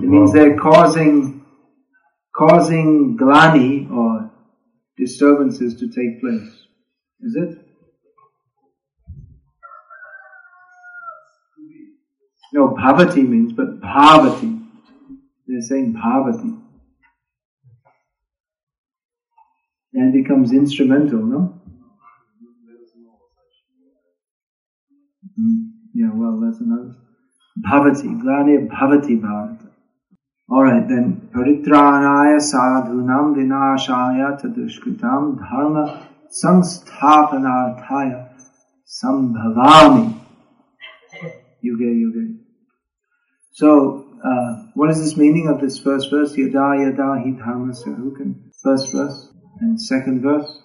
It 0.01 0.07
means 0.07 0.33
they're 0.33 0.55
causing, 0.55 1.43
causing 2.35 3.17
glani 3.19 3.89
or 3.89 4.31
disturbances 4.97 5.79
to 5.79 5.87
take 5.87 6.21
place. 6.21 6.67
Is 7.21 7.35
it? 7.35 7.62
No, 12.53 12.69
bhavati 12.69 13.27
means, 13.27 13.51
but 13.51 13.81
bhavati. 13.81 14.63
They're 15.47 15.61
saying 15.61 15.95
bhavati. 15.95 16.59
And 19.95 20.13
becomes 20.13 20.51
instrumental, 20.51 21.23
no? 21.23 21.59
Mm, 25.39 25.71
yeah, 25.95 26.11
well, 26.13 26.39
that's 26.39 26.61
another. 26.61 26.95
Bhavati, 27.67 28.21
glani 28.21 28.69
bhavati 28.69 29.19
bhavata. 29.19 29.71
Alright 30.51 30.87
then, 30.87 31.29
paritranaya 31.33 32.37
sadhunam 32.37 33.33
vinashaya 33.35 34.39
tadushkritam 34.39 35.39
dharma 35.39 36.07
samsthapanarthaya 36.29 38.29
sambhavami 38.85 40.13
yuge 41.63 41.89
yuge. 42.01 42.42
So, 43.55 44.07
uh, 44.25 44.71
what 44.73 44.89
is 44.89 44.99
this 44.99 45.15
meaning 45.15 45.47
of 45.47 45.61
this 45.61 45.77
first 45.77 46.09
verse? 46.09 46.35
Yada 46.35 46.73
yada 46.81 47.21
hi 47.21 47.29
dharmasya. 47.39 48.51
First 48.63 48.91
verse 48.91 49.31
and 49.59 49.79
second 49.79 50.23
verse. 50.23 50.59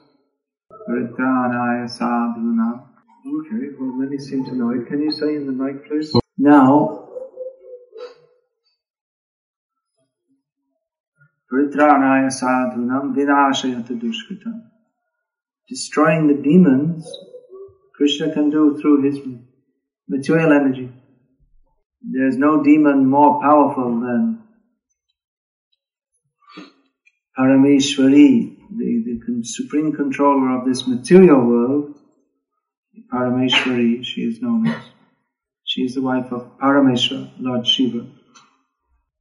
Paritranaya 0.88 1.84
sadhuna. 1.84 2.86
Okay, 3.26 3.76
well 3.78 3.92
many 3.92 4.16
seem 4.16 4.46
to 4.46 4.54
know 4.54 4.70
it. 4.70 4.86
Can 4.86 5.02
you 5.02 5.12
say 5.12 5.36
in 5.36 5.44
the 5.44 5.52
mic 5.52 5.86
please? 5.86 6.16
Now, 6.38 7.10
Paritranaya 11.52 12.32
sadhunam 12.32 13.14
vinashayata 13.14 14.00
dushkritam. 14.00 14.62
Destroying 15.68 16.26
the 16.26 16.42
demons, 16.42 17.06
Krishna 17.96 18.32
can 18.32 18.48
do 18.48 18.78
through 18.80 19.02
his 19.02 19.18
material 20.08 20.52
energy. 20.52 20.90
There's 22.02 22.36
no 22.36 22.62
demon 22.62 23.06
more 23.06 23.40
powerful 23.40 24.00
than 24.00 24.42
Parameshwari, 27.38 28.56
the, 28.76 29.20
the 29.26 29.44
supreme 29.44 29.94
controller 29.94 30.58
of 30.58 30.66
this 30.66 30.86
material 30.86 31.44
world. 31.44 31.94
Parameshwari, 33.12 34.04
she 34.04 34.22
is 34.22 34.40
known 34.42 34.66
as. 34.66 34.82
She 35.64 35.82
is 35.82 35.94
the 35.94 36.02
wife 36.02 36.32
of 36.32 36.58
Parameshwar, 36.58 37.30
Lord 37.38 37.66
Shiva. 37.66 38.06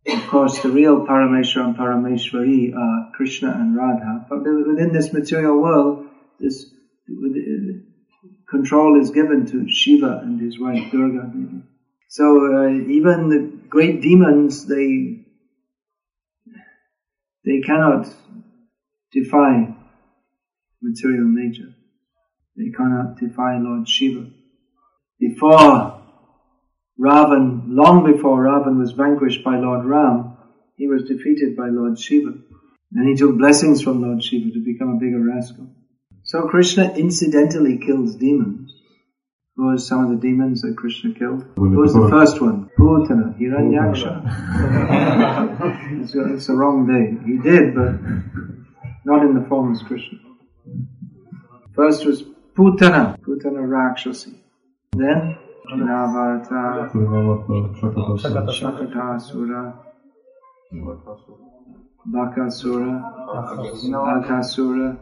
Of 0.08 0.28
course, 0.28 0.62
the 0.62 0.70
real 0.70 1.06
Parameshwar 1.06 1.66
and 1.66 1.76
Parameshwari 1.76 2.74
are 2.74 3.12
Krishna 3.14 3.52
and 3.52 3.76
Radha. 3.76 4.26
But 4.30 4.40
within 4.40 4.94
this 4.94 5.12
material 5.12 5.62
world, 5.62 6.08
this 6.40 6.66
uh, 7.10 7.80
control 8.50 9.00
is 9.00 9.12
given 9.12 9.46
to 9.48 9.70
Shiva 9.70 10.22
and 10.24 10.40
his 10.40 10.58
wife 10.60 10.90
Durga. 10.92 11.32
So 12.08 12.24
uh, 12.26 12.70
even 12.70 13.30
the 13.30 13.68
great 13.70 14.02
demons, 14.02 14.66
they 14.66 15.26
they 17.46 17.62
cannot 17.62 18.08
defy 19.12 19.76
material 20.82 21.28
nature. 21.28 21.74
They 22.56 22.72
cannot 22.72 23.18
defy 23.18 23.58
Lord 23.58 23.88
Shiva. 23.88 24.30
Before 25.20 26.02
Ravan, 27.00 27.64
long 27.68 28.12
before 28.12 28.44
Ravan 28.44 28.80
was 28.80 28.92
vanquished 28.92 29.44
by 29.44 29.58
Lord 29.58 29.86
Ram, 29.86 30.38
he 30.76 30.88
was 30.88 31.04
defeated 31.04 31.56
by 31.56 31.70
Lord 31.70 32.00
Shiva. 32.00 32.34
And 32.94 33.08
he 33.08 33.16
took 33.16 33.38
blessings 33.38 33.82
from 33.82 34.02
Lord 34.02 34.24
Shiva 34.24 34.52
to 34.52 34.64
become 34.64 34.96
a 34.96 35.00
bigger 35.00 35.20
rascal. 35.20 35.70
So 36.24 36.48
Krishna 36.48 36.94
incidentally 36.96 37.78
kills 37.78 38.16
demons. 38.16 38.67
Who 39.58 39.66
was 39.72 39.88
some 39.88 40.06
of 40.06 40.12
the 40.12 40.18
demons 40.18 40.62
that 40.62 40.78
Krishna 40.78 41.16
killed? 41.16 41.44
Who 41.56 41.70
was 41.72 41.92
the 41.92 42.08
first 42.12 42.40
one? 42.40 42.70
Putana, 42.78 43.36
Hiranyaksha. 43.40 44.22
it's, 46.04 46.14
a, 46.14 46.34
it's 46.36 46.48
a 46.50 46.54
wrong 46.54 46.86
day. 46.86 47.18
He 47.26 47.40
did, 47.40 47.74
but 47.74 47.96
not 49.04 49.24
in 49.24 49.34
the 49.34 49.42
form 49.50 49.72
as 49.72 49.82
Krishna. 49.82 50.20
First 51.74 52.06
was 52.06 52.22
Putana, 52.56 53.18
Putana 53.20 53.68
Rakshasi. 53.68 54.36
Then 54.92 55.36
Navarta, 55.74 56.92
Shakatasura, 58.54 59.74
Bakasura, 62.06 63.02
Aghasura, 64.22 64.98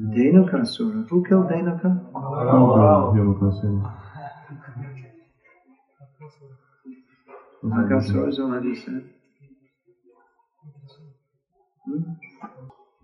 Dhenukasura. 0.00 1.08
Who 1.08 1.24
killed 1.28 1.48
Dhenuka? 1.48 1.90
Aghasura 7.62 8.28
is 8.28 8.38
already 8.38 8.74
said. 8.74 9.04
Hmm? 11.84 12.02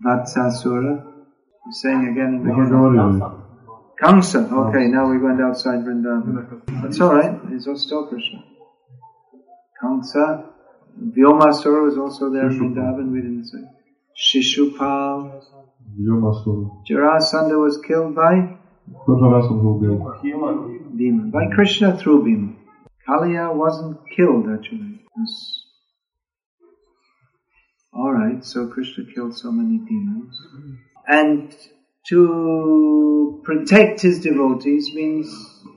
Vatsasura. 0.03 1.13
He's 1.65 1.81
saying 1.81 2.07
again 2.07 2.35
in 2.35 2.43
the 2.43 2.49
beginning. 2.49 3.21
Kamsa. 4.01 4.51
Okay, 4.51 4.87
now 4.87 5.09
we 5.09 5.17
went 5.17 5.41
outside 5.41 5.79
Vrindavan. 5.79 6.81
That's 6.81 6.99
alright. 7.01 7.39
He's 7.49 7.67
still 7.81 8.07
Krishna. 8.07 8.43
Kamsa. 9.81 10.45
Vyomasura 10.99 11.83
was 11.83 11.97
also 11.97 12.29
there 12.31 12.47
in 12.47 12.59
Vrindavan. 12.59 13.11
We 13.11 13.21
didn't 13.21 13.45
say. 13.45 13.59
Shishupal. 14.17 15.43
Jarasandha 15.95 17.57
was 17.59 17.77
killed 17.87 18.15
by 18.15 18.57
Bhima. 20.95 21.31
By 21.31 21.47
Krishna 21.55 21.97
through 21.97 22.23
Bhima. 22.23 22.53
Kaliya 23.07 23.55
wasn't 23.55 23.97
killed 24.15 24.49
actually. 24.49 25.01
Was... 25.15 25.63
Alright, 27.93 28.43
so 28.45 28.67
Krishna 28.67 29.05
killed 29.13 29.35
so 29.35 29.51
many 29.51 29.77
demons. 29.77 30.35
And 31.07 31.55
to 32.09 33.41
protect 33.43 34.01
his 34.01 34.19
devotees 34.19 34.93
means 34.93 35.27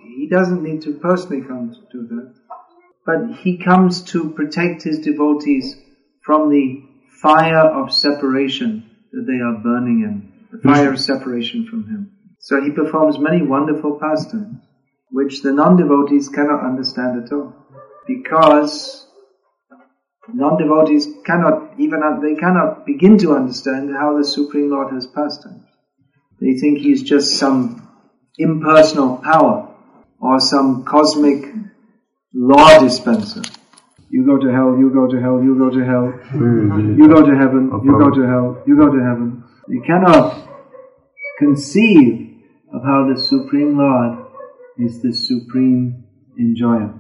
he 0.03 0.29
doesn't 0.29 0.63
need 0.63 0.83
to 0.83 0.95
personally 0.95 1.43
come 1.43 1.73
to 1.73 1.81
do 1.93 2.07
that. 2.09 2.35
But 3.07 3.37
he 3.39 3.59
comes 3.59 4.03
to 4.13 4.31
protect 4.31 4.83
his 4.83 4.99
devotees 4.99 5.77
from 6.23 6.51
the 6.51 6.83
fire 7.23 7.67
of 7.67 7.93
separation 7.93 8.90
that 9.13 9.27
they 9.27 9.41
are 9.41 9.63
burning 9.63 10.03
in, 10.03 10.47
the 10.53 10.59
fire 10.59 10.93
of 10.93 11.01
separation 11.01 11.67
from 11.67 11.85
him. 11.85 12.13
So 12.39 12.61
he 12.61 12.71
performs 12.71 13.19
many 13.19 13.43
wonderful 13.43 13.99
pastimes, 14.01 14.57
which 15.11 15.43
the 15.43 15.53
non-devotees 15.53 16.29
cannot 16.29 16.65
understand 16.65 17.23
at 17.23 17.33
all. 17.33 17.55
Because 18.07 19.07
non-devotees 20.33 21.09
cannot 21.25 21.79
even, 21.79 22.03
uh, 22.03 22.21
they 22.21 22.35
cannot 22.35 22.87
begin 22.87 23.19
to 23.19 23.35
understand 23.35 23.91
how 23.95 24.17
the 24.17 24.25
Supreme 24.25 24.71
Lord 24.71 24.93
has 24.93 25.07
pastimes. 25.07 25.67
They 26.41 26.55
think 26.55 26.79
he's 26.79 27.03
just 27.03 27.39
some 27.39 27.89
impersonal 28.39 29.19
power 29.19 29.75
or 30.21 30.41
some 30.41 30.85
cosmic 30.85 31.45
law 32.33 32.79
dispenser. 32.81 33.43
You 34.11 34.27
go 34.27 34.39
to 34.39 34.49
hell, 34.53 34.77
you 34.77 34.91
go 34.91 35.07
to 35.07 35.21
hell, 35.21 35.41
you 35.43 35.57
go 35.57 35.71
to 35.71 35.85
hell, 35.85 36.13
mm-hmm. 36.35 36.99
you 36.99 37.09
go 37.09 37.23
to 37.23 37.37
heaven, 37.37 37.71
you 37.85 37.93
go 37.97 38.11
to 38.11 38.23
hell, 38.27 38.63
you 38.67 38.77
go 38.77 38.91
to 38.91 38.99
heaven. 38.99 39.45
You 39.69 39.83
cannot 39.87 40.49
conceive 41.39 42.29
of 42.75 42.83
how 42.83 43.09
the 43.13 43.21
Supreme 43.21 43.79
Lord 43.79 44.27
is 44.79 45.03
the 45.03 45.13
supreme 45.13 46.05
enjoyer. 46.39 46.95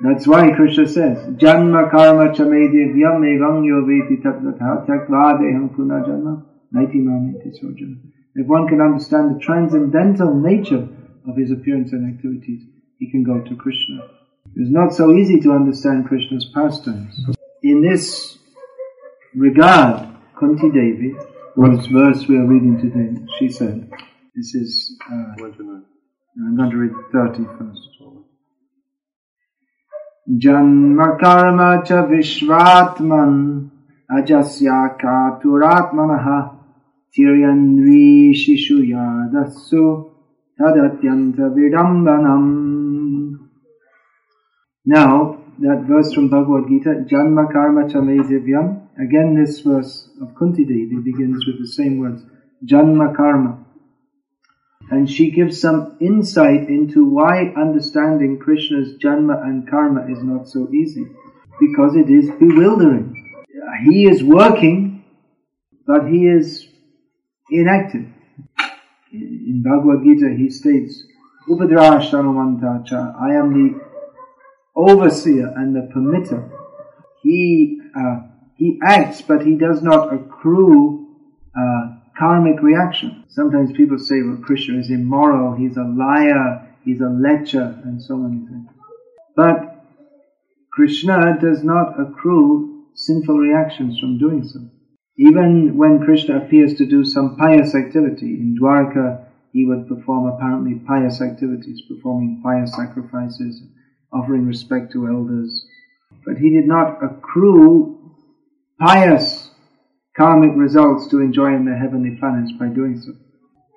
That's 0.00 0.26
why 0.26 0.50
Krishna 0.52 0.86
says, 0.88 1.18
Janma 1.36 1.90
karma 1.90 2.32
chame 2.32 2.70
devyam 2.72 3.22
evam 3.26 3.66
yoveti 3.66 4.22
tattvatha 4.22 4.86
takvadeham 4.86 5.74
kuna 5.74 6.02
janma 6.06 6.44
naiti 6.74 7.02
mamiti 7.02 7.50
sojana. 7.60 7.98
If 8.34 8.46
one 8.46 8.68
can 8.68 8.80
understand 8.80 9.34
the 9.34 9.40
transcendental 9.40 10.34
nature 10.34 10.88
of 11.28 11.36
his 11.36 11.50
appearance 11.50 11.92
and 11.92 12.14
activities, 12.14 12.62
he 12.98 13.10
can 13.10 13.24
go 13.24 13.40
to 13.40 13.56
Krishna. 13.56 14.00
It's 14.56 14.70
not 14.70 14.92
so 14.94 15.14
easy 15.14 15.40
to 15.40 15.52
understand 15.52 16.06
Krishna's 16.06 16.50
pastimes. 16.54 17.14
In 17.62 17.82
this 17.82 18.38
regard, 19.34 20.08
Kunti 20.38 20.70
Devi, 20.70 21.14
whose 21.54 21.86
verse 21.86 22.26
we 22.28 22.36
are 22.36 22.46
reading 22.46 22.80
today, 22.80 23.20
she 23.38 23.48
said, 23.48 23.90
this 24.34 24.54
is, 24.54 24.96
uh, 25.10 25.44
I'm 25.44 26.56
going 26.56 26.70
to 26.70 26.76
read 26.76 26.92
30 27.12 27.44
first. 27.58 27.88
Janma 30.30 31.18
karma 31.18 31.82
cha 31.86 32.04
vishvatman 32.04 33.70
ajasya 34.10 35.00
katuratmanaha 35.00 36.54
tiryanri 37.16 38.34
shishu 38.34 38.84
yadasu 38.84 40.12
tadatyanta 40.58 41.48
vidambanam 41.54 42.87
now, 44.88 45.44
that 45.58 45.84
verse 45.86 46.14
from 46.14 46.30
Bhagavad 46.30 46.66
Gita, 46.66 47.04
Janma 47.06 47.52
Karma 47.52 47.82
Divyam, 47.84 48.88
again 48.98 49.34
this 49.34 49.60
verse 49.60 50.08
of 50.22 50.34
Kunti 50.34 50.64
Devi 50.64 50.96
begins 51.04 51.46
with 51.46 51.58
the 51.58 51.66
same 51.66 51.98
words, 51.98 52.22
Janma 52.64 53.14
Karma. 53.14 53.66
And 54.90 55.10
she 55.10 55.30
gives 55.30 55.60
some 55.60 55.98
insight 56.00 56.70
into 56.70 57.04
why 57.04 57.52
understanding 57.54 58.38
Krishna's 58.38 58.96
Janma 58.96 59.42
and 59.42 59.68
Karma 59.68 60.10
is 60.10 60.22
not 60.22 60.48
so 60.48 60.72
easy. 60.72 61.04
Because 61.60 61.94
it 61.94 62.08
is 62.08 62.30
bewildering. 62.40 63.12
He 63.84 64.06
is 64.06 64.24
working, 64.24 65.04
but 65.86 66.08
he 66.08 66.26
is 66.26 66.66
inactive. 67.50 68.06
In 69.12 69.62
Bhagavad 69.62 70.02
Gita 70.02 70.34
he 70.34 70.48
states, 70.48 71.04
Upadrashtanumantacha, 71.46 73.20
I 73.20 73.34
am 73.34 73.52
the 73.52 73.87
overseer 74.78 75.52
and 75.56 75.74
the 75.74 75.92
permitter. 75.92 76.48
He 77.22 77.80
uh, 77.98 78.20
he 78.56 78.78
acts, 78.82 79.20
but 79.22 79.44
he 79.44 79.56
does 79.56 79.82
not 79.82 80.12
accrue 80.12 81.06
uh, 81.56 81.96
karmic 82.16 82.62
reaction. 82.62 83.24
Sometimes 83.28 83.72
people 83.72 83.98
say, 83.98 84.22
"Well, 84.22 84.38
Krishna 84.38 84.78
is 84.78 84.90
immoral. 84.90 85.56
He's 85.56 85.76
a 85.76 85.82
liar. 85.82 86.76
He's 86.84 87.00
a 87.00 87.08
lecher," 87.08 87.80
and 87.84 88.00
so 88.00 88.16
many 88.16 88.46
things. 88.46 88.68
But 89.36 89.84
Krishna 90.72 91.38
does 91.40 91.64
not 91.64 92.00
accrue 92.00 92.86
sinful 92.94 93.36
reactions 93.36 93.98
from 93.98 94.18
doing 94.18 94.44
so. 94.44 94.60
Even 95.16 95.76
when 95.76 96.04
Krishna 96.04 96.36
appears 96.38 96.74
to 96.74 96.86
do 96.86 97.04
some 97.04 97.36
pious 97.36 97.74
activity, 97.74 98.34
in 98.34 98.56
Dwarka 98.60 99.24
he 99.52 99.64
would 99.64 99.88
perform 99.88 100.26
apparently 100.26 100.74
pious 100.86 101.20
activities, 101.20 101.82
performing 101.88 102.40
pious 102.44 102.72
sacrifices, 102.74 103.62
offering 104.12 104.46
respect 104.46 104.92
to 104.92 105.06
elders. 105.06 105.66
But 106.24 106.36
he 106.36 106.50
did 106.50 106.66
not 106.66 107.02
accrue 107.02 108.14
pious 108.80 109.50
karmic 110.16 110.50
results 110.56 111.08
to 111.08 111.20
enjoy 111.20 111.54
in 111.54 111.64
the 111.64 111.76
heavenly 111.76 112.16
planets 112.18 112.52
by 112.58 112.66
doing 112.66 113.00
so. 113.00 113.12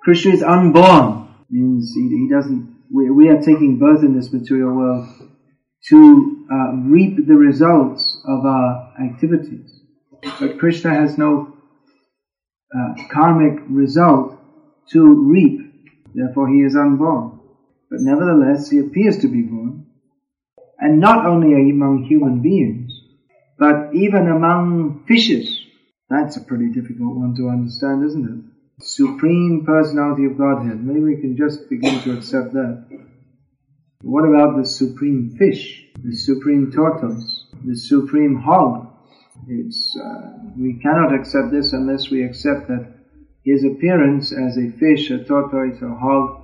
Krishna 0.02 0.32
is 0.32 0.42
unborn, 0.42 1.28
means 1.50 1.92
he, 1.94 2.08
he 2.08 2.28
doesn't, 2.28 2.76
we, 2.92 3.10
we, 3.10 3.28
are 3.28 3.40
taking 3.40 3.78
birth 3.78 4.02
in 4.02 4.16
this 4.16 4.32
material 4.32 4.74
world 4.74 5.08
to 5.88 6.46
uh, 6.50 6.72
reap 6.76 7.26
the 7.26 7.36
results 7.36 8.20
of 8.26 8.44
our 8.44 8.94
activities. 9.00 9.80
But 10.40 10.58
Krishna 10.58 10.90
has 10.90 11.18
no 11.18 11.56
uh, 12.76 12.94
karmic 13.10 13.60
result 13.68 14.38
to 14.90 15.30
reap, 15.30 15.60
therefore 16.14 16.48
he 16.48 16.62
is 16.62 16.74
unborn. 16.74 17.40
But 17.90 18.00
nevertheless, 18.00 18.70
he 18.70 18.78
appears 18.78 19.18
to 19.18 19.28
be 19.28 19.42
born, 19.42 19.61
and 20.82 20.98
not 20.98 21.24
only 21.24 21.70
among 21.70 22.02
human 22.02 22.42
beings, 22.42 22.90
but 23.56 23.94
even 23.94 24.26
among 24.26 25.04
fishes. 25.06 25.64
That's 26.10 26.36
a 26.36 26.40
pretty 26.40 26.70
difficult 26.70 27.14
one 27.14 27.36
to 27.36 27.48
understand, 27.48 28.04
isn't 28.04 28.28
it? 28.28 28.84
Supreme 28.84 29.64
personality 29.64 30.24
of 30.24 30.36
Godhead. 30.36 30.84
Maybe 30.84 31.00
we 31.00 31.20
can 31.20 31.36
just 31.36 31.70
begin 31.70 32.00
to 32.00 32.18
accept 32.18 32.52
that. 32.54 32.84
What 34.02 34.24
about 34.24 34.56
the 34.56 34.66
supreme 34.66 35.36
fish, 35.38 35.86
the 36.02 36.16
supreme 36.16 36.72
tortoise, 36.72 37.46
the 37.64 37.76
supreme 37.76 38.34
hog? 38.34 38.88
It's, 39.46 39.96
uh, 39.96 40.32
we 40.58 40.80
cannot 40.82 41.14
accept 41.14 41.52
this 41.52 41.72
unless 41.72 42.10
we 42.10 42.24
accept 42.24 42.66
that 42.66 42.92
his 43.44 43.62
appearance 43.62 44.32
as 44.32 44.58
a 44.58 44.72
fish, 44.72 45.10
a 45.10 45.22
tortoise, 45.22 45.80
a 45.80 45.94
hog, 45.94 46.42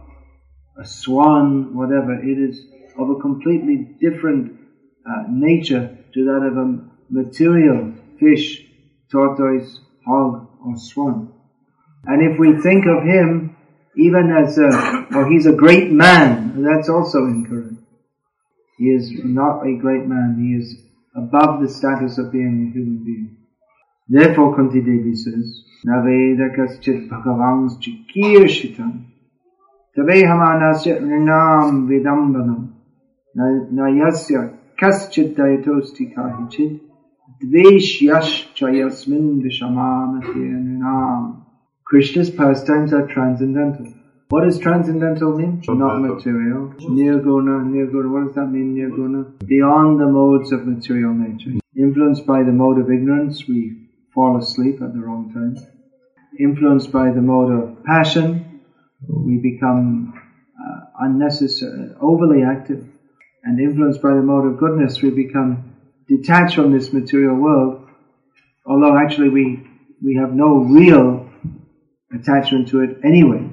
a 0.80 0.86
swan, 0.86 1.74
whatever, 1.74 2.14
it 2.14 2.38
is 2.38 2.64
of 2.98 3.10
a 3.10 3.20
completely 3.20 3.96
different 4.00 4.58
uh, 5.08 5.24
nature 5.28 5.96
to 6.12 6.24
that 6.24 6.42
of 6.44 6.56
a 6.56 6.78
material 7.08 7.94
fish, 8.18 8.64
tortoise, 9.10 9.80
hog, 10.04 10.48
or 10.64 10.76
swan. 10.76 11.32
And 12.04 12.22
if 12.22 12.38
we 12.38 12.60
think 12.60 12.84
of 12.86 13.04
him 13.04 13.56
even 13.96 14.30
as 14.30 14.58
a, 14.58 15.06
well, 15.10 15.28
he's 15.28 15.46
a 15.46 15.52
great 15.52 15.90
man, 15.90 16.62
that's 16.62 16.88
also 16.88 17.26
incorrect. 17.26 17.74
He 18.78 18.86
is 18.86 19.10
not 19.24 19.66
a 19.66 19.76
great 19.76 20.06
man, 20.06 20.38
he 20.38 20.54
is 20.54 20.82
above 21.16 21.60
the 21.60 21.68
status 21.68 22.18
of 22.18 22.30
being 22.30 22.68
a 22.68 22.72
human 22.72 23.02
being. 23.04 23.36
Therefore, 24.08 24.54
Kunti 24.54 24.80
Devi 24.80 25.16
says, 25.16 25.64
Naveda 25.84 26.54
kaschit 26.56 27.08
bhagavans 27.08 27.78
chikirshitam 27.82 29.06
tabe 29.94 30.22
hamanasya 30.22 31.00
rinam 31.00 31.88
vidambanam 31.88 32.77
nayasya 33.36 34.54
kaschit 34.80 35.34
dayatosti 35.36 36.14
kahichit 36.14 36.80
dveshyash 37.42 38.54
chayasmin 38.54 39.42
vishamamati 39.42 40.34
rinam 40.34 41.44
Krishna's 41.88 42.30
pastimes 42.30 42.92
are 42.92 43.06
transcendental. 43.06 43.86
What 44.28 44.44
does 44.44 44.58
transcendental 44.58 45.38
mean? 45.38 45.62
Not 45.66 46.02
material. 46.02 46.74
Nirguna, 46.80 47.64
nirguna, 47.64 48.12
what 48.12 48.26
does 48.26 48.34
that 48.34 48.48
mean, 48.48 48.76
nirguna? 48.76 49.38
Beyond 49.46 49.98
the 49.98 50.06
modes 50.06 50.52
of 50.52 50.66
material 50.66 51.14
nature. 51.14 51.52
Influenced 51.74 52.26
by 52.26 52.42
the 52.42 52.52
mode 52.52 52.78
of 52.78 52.90
ignorance, 52.90 53.48
we 53.48 53.88
fall 54.12 54.36
asleep 54.36 54.82
at 54.82 54.92
the 54.92 55.00
wrong 55.00 55.32
time. 55.32 55.56
Influenced 56.38 56.92
by 56.92 57.10
the 57.10 57.22
mode 57.22 57.52
of 57.52 57.82
passion, 57.84 58.60
we 59.08 59.38
become 59.38 60.12
uh, 60.62 60.80
unnecessary, 61.00 61.88
overly 62.02 62.42
active. 62.42 62.84
And 63.48 63.58
influenced 63.58 64.02
by 64.02 64.10
the 64.10 64.20
mode 64.20 64.46
of 64.46 64.58
goodness, 64.58 65.00
we 65.00 65.08
become 65.08 65.74
detached 66.06 66.56
from 66.56 66.70
this 66.70 66.92
material 66.92 67.34
world, 67.36 67.88
although 68.66 68.98
actually 68.98 69.30
we, 69.30 69.66
we 70.04 70.14
have 70.16 70.34
no 70.34 70.58
real 70.58 71.30
attachment 72.12 72.68
to 72.68 72.82
it 72.82 72.98
anyway. 73.02 73.48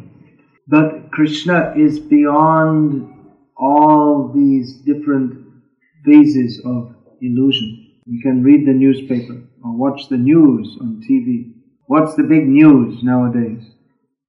But 0.68 1.12
Krishna 1.12 1.74
is 1.78 1.98
beyond 1.98 3.10
all 3.56 4.34
these 4.36 4.68
different 4.82 5.30
phases 6.04 6.62
of 6.66 6.94
illusion. 7.22 7.94
You 8.06 8.22
can 8.22 8.44
read 8.44 8.68
the 8.68 8.74
newspaper 8.74 9.42
or 9.64 9.78
watch 9.78 10.10
the 10.10 10.18
news 10.18 10.78
on 10.82 11.02
TV. 11.10 11.54
What's 11.88 12.16
the 12.16 12.24
big 12.24 12.50
news 12.50 13.02
nowadays? 13.02 13.64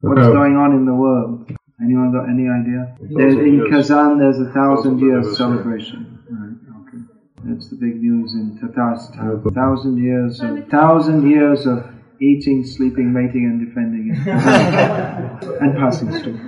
What's 0.01 0.21
Uh-huh. 0.21 0.33
going 0.33 0.55
on 0.57 0.71
in 0.79 0.85
the 0.87 0.95
world? 0.95 1.51
Anyone 1.83 2.11
got 2.13 2.29
any 2.29 2.49
idea? 2.49 2.97
There's, 3.01 3.35
in 3.35 3.67
Kazan, 3.71 4.19
there's 4.19 4.39
a 4.39 4.51
thousand 4.53 4.99
year 4.99 5.23
celebration. 5.35 6.19
Right, 6.31 6.89
okay. 6.89 7.05
That's 7.45 7.69
the 7.69 7.77
big 7.77 8.01
news 8.01 8.33
in 8.33 8.59
Tatarstan. 8.59 9.55
Thousand 9.55 10.03
years, 10.03 10.41
of, 10.41 10.69
thousand 10.69 11.31
years 11.31 11.67
of 11.67 11.85
eating, 12.19 12.65
sleeping, 12.65 13.13
mating, 13.13 13.45
and 13.45 13.67
defending 13.67 14.11
it, 14.11 14.27
and 15.63 15.77
passing 15.77 16.13
stool. 16.15 16.41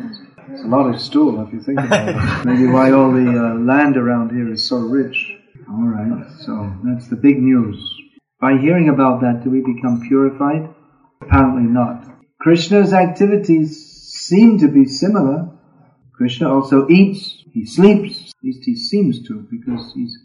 It's 0.50 0.64
a 0.64 0.66
lot 0.66 0.92
of 0.92 0.98
stool 0.98 1.46
if 1.46 1.52
you 1.52 1.60
think 1.60 1.78
about 1.78 2.08
it. 2.08 2.46
Maybe 2.46 2.66
why 2.66 2.92
all 2.92 3.12
the 3.12 3.28
uh, 3.28 3.54
land 3.60 3.98
around 3.98 4.30
here 4.30 4.50
is 4.50 4.64
so 4.64 4.78
rich. 4.78 5.34
All 5.68 5.84
right, 5.84 6.24
so 6.40 6.72
that's 6.84 7.08
the 7.08 7.16
big 7.16 7.38
news. 7.38 7.76
By 8.40 8.56
hearing 8.56 8.88
about 8.88 9.20
that, 9.20 9.44
do 9.44 9.50
we 9.50 9.60
become 9.60 10.06
purified? 10.08 10.74
Apparently 11.20 11.70
not. 11.70 12.06
Krishna's 12.40 12.94
activities 12.94 13.97
seem 14.18 14.59
to 14.59 14.68
be 14.68 14.85
similar. 14.85 15.50
Krishna 16.12 16.52
also 16.52 16.88
eats, 16.88 17.44
he 17.52 17.64
sleeps, 17.64 18.31
at 18.31 18.44
least 18.44 18.64
he 18.64 18.74
seems 18.74 19.22
to, 19.28 19.46
because 19.50 19.92
he's, 19.94 20.16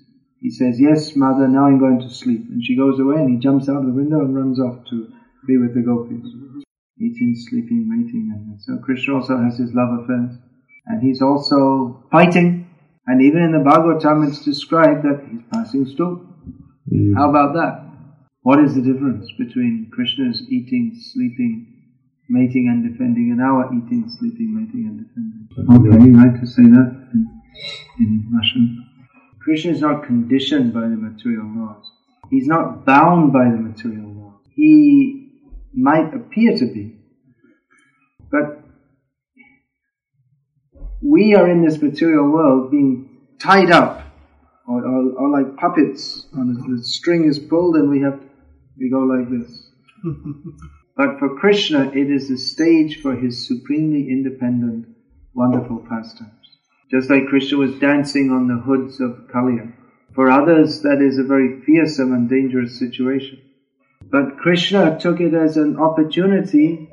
he 0.42 0.50
says, 0.50 0.80
yes, 0.80 1.16
mother, 1.16 1.48
now 1.48 1.68
I'm 1.68 1.80
going 1.80 2.00
to 2.00 2.10
sleep. 2.10 2.42
And 2.50 2.64
she 2.66 2.76
goes 2.76 3.00
away 3.00 3.18
and 3.18 3.30
he 3.30 3.38
jumps 3.40 3.70
out 3.70 3.78
of 3.78 3.86
the 3.86 3.94
window 3.94 4.20
and 4.20 4.36
runs 4.36 4.60
off 4.60 4.84
to 4.90 5.14
be 5.48 5.58
with 5.58 5.76
the 5.76 5.82
gopis. 5.82 6.26
Eating, 7.00 7.36
sleeping, 7.48 7.88
mating, 7.90 8.32
and 8.34 8.62
so 8.62 8.78
Krishna 8.84 9.16
also 9.16 9.38
has 9.38 9.58
his 9.58 9.72
love 9.74 10.00
affairs. 10.04 10.38
And 10.86 11.02
he's 11.02 11.22
also 11.22 12.04
fighting. 12.12 12.70
And 13.08 13.22
even 13.22 13.42
in 13.42 13.52
the 13.52 13.60
Bhagavatam 13.60 14.28
it's 14.28 14.44
described 14.44 15.04
that 15.04 15.26
he's 15.30 15.42
passing 15.52 15.86
stool. 15.86 16.26
Mm. 16.92 17.16
How 17.16 17.30
about 17.30 17.54
that? 17.54 17.84
What 18.42 18.60
is 18.60 18.76
the 18.76 18.82
difference 18.82 19.32
between 19.38 19.90
Krishna's 19.94 20.44
eating, 20.50 21.00
sleeping, 21.00 21.73
mating 22.30 22.68
and 22.70 22.84
defending 22.84 23.32
and 23.32 23.42
our 23.42 23.68
eating, 23.74 24.10
sleeping, 24.18 24.54
mating 24.56 24.88
and 24.88 24.98
defending? 25.06 25.48
Okay, 25.70 26.06
you 26.06 26.18
right 26.18 26.40
to 26.40 26.48
say 26.48 26.64
that 26.64 27.10
in, 27.14 27.42
in 28.00 28.30
Russian. 28.34 28.86
Krishna 29.42 29.72
is 29.72 29.82
not 29.82 30.06
conditioned 30.06 30.74
by 30.74 30.82
the 30.82 30.96
material 30.96 31.46
laws. 31.56 31.86
He's 32.30 32.48
not 32.48 32.86
bound 32.86 33.34
by 33.34 33.46
the 33.46 33.58
material 33.58 34.10
laws. 34.14 34.42
He 34.56 35.32
might 35.74 36.14
appear 36.14 36.58
to 36.58 36.66
be, 36.66 36.98
but 38.32 38.64
we 41.02 41.36
are 41.36 41.50
in 41.50 41.64
this 41.64 41.82
material 41.82 42.30
world 42.30 42.72
being 42.72 43.10
tied 43.40 43.72
up 43.72 44.02
or, 44.68 44.86
or, 44.86 45.12
or 45.20 45.30
like 45.30 45.58
puppets 45.58 46.28
on 46.34 46.50
a, 46.50 46.78
the 46.78 46.84
string 46.84 47.26
is 47.26 47.38
pulled 47.38 47.76
and 47.76 47.90
we 47.90 48.02
have 48.02 48.20
we 48.78 48.90
go 48.90 49.00
like 49.00 49.30
this. 49.30 49.70
but 50.96 51.18
for 51.20 51.38
Krishna, 51.40 51.90
it 51.90 52.12
is 52.12 52.30
a 52.30 52.38
stage 52.38 53.02
for 53.02 53.16
his 53.16 53.48
supremely 53.48 54.10
independent, 54.10 54.88
wonderful 55.34 55.86
pastimes. 55.90 56.32
Just 56.92 57.10
like 57.10 57.28
Krishna 57.28 57.58
was 57.58 57.80
dancing 57.80 58.30
on 58.30 58.48
the 58.48 58.62
hoods 58.62 59.00
of 59.00 59.28
Kaliya. 59.34 59.74
For 60.14 60.30
others, 60.30 60.84
that 60.84 61.02
is 61.02 61.18
a 61.18 61.24
very 61.24 61.62
fearsome 61.62 62.14
and 62.14 62.30
dangerous 62.30 62.78
situation. 62.78 63.42
But 64.04 64.38
Krishna 64.38 65.00
took 65.00 65.20
it 65.20 65.34
as 65.34 65.58
an 65.58 65.80
opportunity 65.80 66.90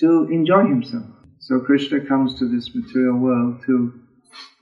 to 0.00 0.28
enjoy 0.30 0.66
himself. 0.66 1.06
So 1.40 1.60
Krishna 1.60 2.04
comes 2.04 2.38
to 2.38 2.48
this 2.48 2.74
material 2.74 3.16
world 3.16 3.62
to 3.64 3.98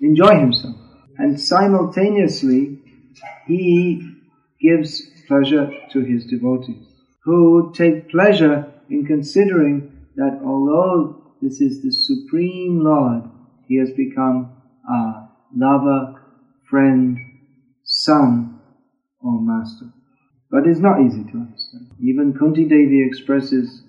enjoy 0.01 0.38
himself. 0.38 0.77
And 1.18 1.40
simultaneously, 1.40 2.81
he 3.46 4.12
gives 4.61 5.03
pleasure 5.27 5.72
to 5.92 6.01
his 6.01 6.27
devotees, 6.27 6.87
who 7.25 7.72
take 7.75 8.11
pleasure 8.11 8.72
in 8.90 9.05
considering 9.07 10.07
that 10.16 10.40
although 10.44 11.35
this 11.42 11.61
is 11.61 11.83
the 11.83 11.90
Supreme 11.92 12.81
Lord, 12.83 13.25
he 13.68 13.79
has 13.79 13.90
become 13.90 14.57
a 14.88 15.29
lover, 15.55 16.22
friend, 16.68 17.18
son, 17.85 18.61
or 19.20 19.40
master. 19.40 19.87
But 20.51 20.66
it's 20.66 20.81
not 20.81 21.01
easy 21.01 21.25
to 21.25 21.38
understand. 21.38 21.90
Even 22.01 22.35
Kunti 22.38 22.64
Devi 22.64 23.05
expresses 23.05 23.83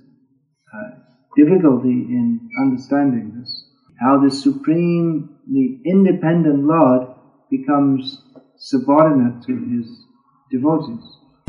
uh, 0.74 1.00
difficulty 1.36 1.90
in 1.90 2.50
understanding 2.60 3.40
this. 3.40 3.66
How 4.00 4.20
the 4.20 4.32
supremely 4.32 5.82
independent 5.86 6.66
Lord 6.66 7.08
becomes 7.50 8.22
subordinate 8.58 9.44
to 9.44 9.56
his 9.56 10.06
devotees, 10.52 11.04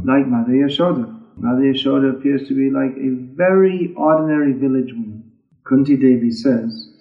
like 0.05 0.27
Mother 0.27 0.53
Yashoda. 0.53 1.18
Mother 1.41 1.73
Yashoda 1.73 2.19
appears 2.19 2.49
to 2.49 2.55
be 2.55 2.71
like 2.71 2.97
a 2.97 3.11
very 3.37 3.95
ordinary 3.97 4.53
village 4.55 4.93
woman. 4.93 5.33
Kunti 5.65 5.97
Devi 5.97 6.33
says, 6.33 6.93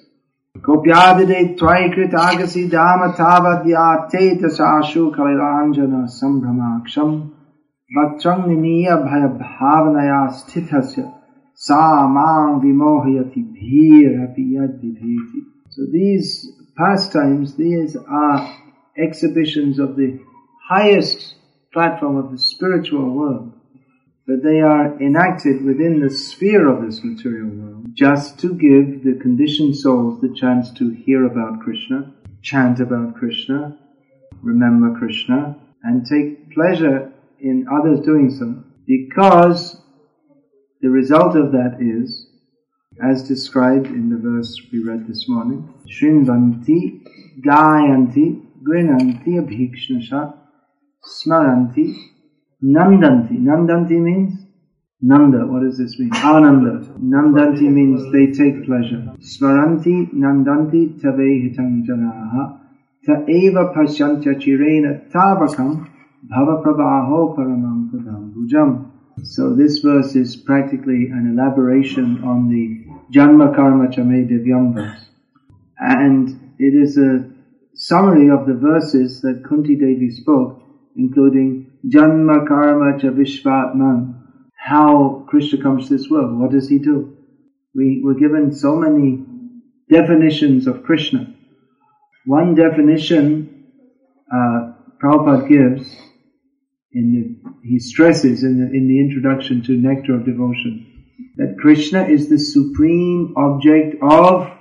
Kopyadide 0.57 1.57
twaikrit 1.57 2.11
agasi 2.11 2.69
dama 2.69 3.13
tavad 3.17 3.65
vyate 3.65 4.39
tasashu 4.39 5.15
kalilanjana 5.15 6.07
sambhamaksham 6.07 7.31
Vatrang 7.95 8.47
niniya 8.47 9.01
bhaya 9.01 9.29
bhavanaya 9.39 10.29
sthithasya 10.29 11.13
sa 11.55 12.07
mang 12.07 12.59
vimohyati 12.61 13.41
bhir 13.55 14.27
So 15.69 15.81
these 15.91 16.51
pastimes, 16.77 17.55
these 17.55 17.95
are 17.95 18.55
exhibitions 18.97 19.79
of 19.79 19.95
the 19.95 20.19
highest 20.67 21.35
platform 21.71 22.17
of 22.17 22.31
the 22.31 22.37
spiritual 22.37 23.09
world. 23.15 23.53
But 24.27 24.43
they 24.43 24.59
are 24.59 25.01
enacted 25.01 25.63
within 25.63 26.01
the 26.01 26.09
sphere 26.09 26.67
of 26.67 26.85
this 26.85 27.01
material 27.01 27.47
world 27.47 27.85
just 27.93 28.37
to 28.39 28.49
give 28.53 29.03
the 29.05 29.17
conditioned 29.21 29.77
souls 29.77 30.19
the 30.19 30.35
chance 30.35 30.69
to 30.73 30.89
hear 30.91 31.25
about 31.25 31.61
Krishna, 31.61 32.13
chant 32.41 32.81
about 32.81 33.15
Krishna, 33.15 33.77
remember 34.41 34.99
Krishna, 34.99 35.55
and 35.83 36.05
take 36.05 36.53
pleasure 36.53 37.13
in 37.39 37.67
others 37.71 38.01
doing 38.01 38.29
so. 38.29 38.63
Because 38.85 39.81
the 40.81 40.89
result 40.89 41.37
of 41.37 41.53
that 41.53 41.77
is, 41.79 42.27
as 43.01 43.27
described 43.27 43.87
in 43.87 44.09
the 44.09 44.17
verse 44.17 44.59
we 44.73 44.83
read 44.83 45.07
this 45.07 45.29
morning, 45.29 45.73
Shrinvanti, 45.87 47.01
Gayanti, 47.45 48.41
Grinanti, 48.61 49.39
Abhikshnasha, 49.39 50.33
Smaranti, 51.05 52.16
Nandanti. 52.63 53.37
Nandanti 53.37 53.99
means 53.99 54.47
Nanda, 54.99 55.45
what 55.45 55.61
does 55.61 55.77
this 55.77 55.99
mean? 55.99 56.11
Ananda. 56.13 56.83
Nandanti 56.99 57.69
means 57.69 58.11
they 58.11 58.31
take 58.31 58.65
pleasure. 58.65 59.13
Smaranti, 59.19 60.11
Nandanti, 60.11 60.99
Tave 60.99 61.53
Hitam 61.53 61.85
Janaha, 61.85 62.59
Ta 63.05 63.23
Eva 63.27 63.71
Pasyantya 63.75 64.41
Chirena 64.41 65.07
Tavakam, 65.11 65.87
Bhava 66.25 66.63
Prabhaho 66.63 67.37
Paramam 67.37 67.91
Bhujam. 68.33 68.91
So 69.23 69.53
this 69.53 69.79
verse 69.79 70.15
is 70.15 70.35
practically 70.35 71.09
an 71.11 71.37
elaboration 71.37 72.23
on 72.23 72.49
the 72.49 72.85
Janma 73.15 73.55
Karma 73.55 73.89
Chame 73.89 74.27
Divyam 74.27 74.73
verse. 74.73 75.09
And 75.77 76.55
it 76.57 76.73
is 76.73 76.97
a 76.97 77.29
summary 77.75 78.31
of 78.31 78.47
the 78.47 78.55
verses 78.55 79.21
that 79.21 79.43
Kunti 79.47 79.75
Devi 79.75 80.09
spoke, 80.09 80.59
including 80.97 81.71
Janma 81.87 82.47
Karma 82.47 82.99
Cha 82.99 83.07
Vishvatman, 83.07 84.21
how 84.55 85.25
Krishna 85.29 85.61
comes 85.61 85.87
to 85.87 85.97
this 85.97 86.09
world. 86.09 86.39
What 86.39 86.51
does 86.51 86.67
he 86.67 86.79
do? 86.79 87.15
We 87.75 88.01
were 88.03 88.15
given 88.15 88.53
so 88.53 88.75
many 88.75 89.23
definitions 89.89 90.67
of 90.67 90.83
Krishna. 90.83 91.33
One 92.25 92.55
definition 92.55 93.67
uh, 94.33 94.73
Prabhupada 95.01 95.47
gives, 95.47 95.95
in 96.91 97.13
the, 97.13 97.69
he 97.69 97.79
stresses 97.79 98.43
in 98.43 98.59
the, 98.59 98.65
in 98.75 98.87
the 98.87 98.99
introduction 98.99 99.61
to 99.63 99.73
Nectar 99.73 100.15
of 100.15 100.25
Devotion, 100.25 101.05
that 101.37 101.57
Krishna 101.59 102.03
is 102.05 102.27
the 102.29 102.39
supreme 102.39 103.33
object 103.37 103.97
of 104.01 104.51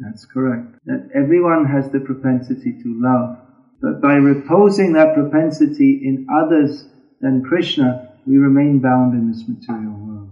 that's 0.00 0.24
correct. 0.26 0.78
That 0.86 1.10
everyone 1.14 1.64
has 1.66 1.90
the 1.90 2.00
propensity 2.00 2.72
to 2.82 3.00
love. 3.02 3.47
But 3.80 4.00
by 4.00 4.14
reposing 4.14 4.92
that 4.92 5.14
propensity 5.14 6.00
in 6.04 6.26
others 6.32 6.84
than 7.20 7.44
Krishna, 7.44 8.12
we 8.26 8.36
remain 8.36 8.80
bound 8.80 9.14
in 9.14 9.30
this 9.30 9.46
material 9.48 9.92
world. 9.92 10.30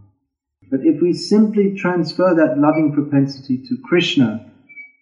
But 0.70 0.80
if 0.82 1.00
we 1.00 1.12
simply 1.12 1.76
transfer 1.76 2.35
that 2.35 2.59
loving 2.59 2.92
propensity 2.92 3.59
to 3.68 3.78
Krishna, 3.85 4.50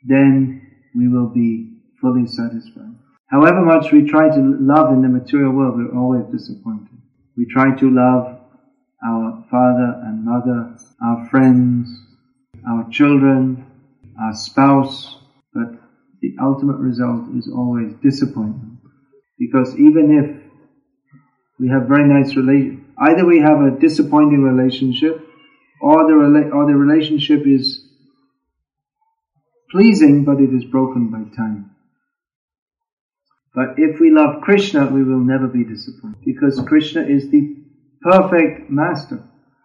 then 0.07 0.61
we 0.95 1.09
will 1.09 1.29
be 1.29 1.79
fully 2.01 2.27
satisfied. 2.27 2.95
However 3.29 3.63
much 3.63 3.91
we 3.91 4.09
try 4.09 4.29
to 4.29 4.57
love 4.61 4.93
in 4.93 5.03
the 5.03 5.09
material 5.09 5.53
world, 5.53 5.77
we're 5.77 5.99
always 5.99 6.27
disappointed. 6.31 6.99
We 7.37 7.47
try 7.47 7.75
to 7.75 7.91
love 7.91 8.39
our 9.05 9.45
father 9.51 10.03
and 10.05 10.25
mother, 10.25 10.77
our 11.03 11.29
friends, 11.31 11.89
our 12.69 12.89
children, 12.91 13.67
our 14.21 14.35
spouse, 14.35 15.19
the 16.25 16.43
ultimate 16.43 16.79
result 16.79 17.29
is 17.37 17.51
always 17.55 17.93
disappointment. 18.03 18.79
Because 19.39 19.77
even 19.77 20.07
if 20.21 20.53
we 21.61 21.69
have 21.69 21.87
very 21.87 22.09
nice 22.09 22.35
relation, 22.35 22.87
either 22.99 23.27
we 23.27 23.41
have 23.41 23.61
a 23.61 23.79
disappointing 23.79 24.43
relationship, 24.43 25.21
or 25.83 26.07
the 26.07 26.15
rela- 26.15 26.55
or 26.55 26.67
the 26.67 26.75
relationship 26.75 27.47
is 27.47 27.87
pleasing, 29.71 30.25
but 30.25 30.41
it 30.41 30.55
is 30.55 30.65
broken 30.65 31.11
by 31.11 31.25
time. 31.37 31.71
But 33.55 33.75
if 33.77 34.01
we 34.01 34.11
love 34.11 34.41
Krishna, 34.41 34.87
we 34.87 35.05
will 35.05 35.21
never 35.21 35.47
be 35.47 35.63
disappointed 35.63 36.25
because 36.25 36.59
Krishna 36.67 37.03
is 37.03 37.29
the 37.31 37.55
perfect 38.01 38.71
master. 38.71 39.23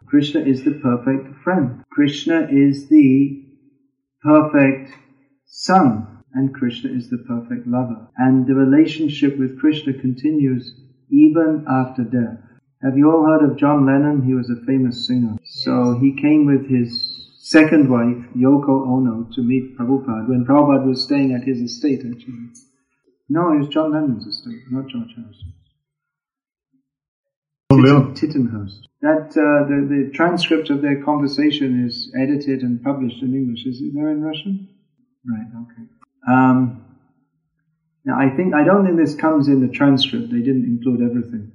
Krishna 0.07 0.41
is 0.41 0.63
the 0.65 0.73
perfect 0.73 1.41
friend. 1.41 1.83
Krishna 1.89 2.47
is 2.51 2.89
the 2.89 3.45
perfect 4.21 4.91
son 5.45 6.18
and 6.33 6.53
Krishna 6.53 6.91
is 6.91 7.09
the 7.09 7.17
perfect 7.17 7.67
lover. 7.67 8.07
And 8.17 8.47
the 8.47 8.55
relationship 8.55 9.37
with 9.37 9.59
Krishna 9.59 9.93
continues 9.93 10.73
even 11.09 11.65
after 11.69 12.03
death. 12.03 12.39
Have 12.83 12.97
you 12.97 13.11
all 13.11 13.25
heard 13.25 13.43
of 13.43 13.57
John 13.57 13.85
Lennon? 13.85 14.23
He 14.23 14.33
was 14.33 14.49
a 14.49 14.65
famous 14.65 15.05
singer. 15.05 15.37
So 15.43 15.97
he 15.99 16.15
came 16.15 16.45
with 16.45 16.69
his 16.69 17.27
second 17.39 17.89
wife, 17.89 18.23
Yoko 18.37 18.87
Ono, 18.87 19.29
to 19.33 19.41
meet 19.41 19.77
Prabhupada 19.77 20.29
when 20.29 20.45
Prabhupada 20.45 20.85
was 20.85 21.03
staying 21.03 21.33
at 21.33 21.47
his 21.47 21.59
estate 21.59 21.99
actually. 21.99 22.53
No, 23.27 23.53
it 23.53 23.59
was 23.59 23.67
John 23.67 23.91
Lennon's 23.91 24.25
estate, 24.25 24.61
not 24.71 24.87
George 24.87 25.13
Harrison. 25.15 25.53
Lennon. 27.71 28.13
Tittenhurst. 28.15 28.87
That 29.01 29.29
uh, 29.37 29.67
the, 29.69 29.87
the 29.87 30.11
transcript 30.13 30.69
of 30.69 30.81
their 30.81 31.03
conversation 31.03 31.85
is 31.85 32.11
edited 32.19 32.61
and 32.61 32.83
published 32.83 33.21
in 33.21 33.33
English. 33.33 33.65
Is 33.65 33.81
it 33.81 33.93
there 33.93 34.09
in 34.09 34.21
Russian? 34.21 34.67
Right. 35.25 35.47
Okay. 35.63 35.83
Um, 36.29 36.85
now 38.05 38.17
I 38.19 38.35
think 38.35 38.53
I 38.53 38.63
don't 38.63 38.85
think 38.85 38.97
this 38.97 39.15
comes 39.15 39.47
in 39.47 39.65
the 39.65 39.73
transcript. 39.73 40.31
They 40.31 40.39
didn't 40.39 40.65
include 40.65 41.01
everything. 41.01 41.51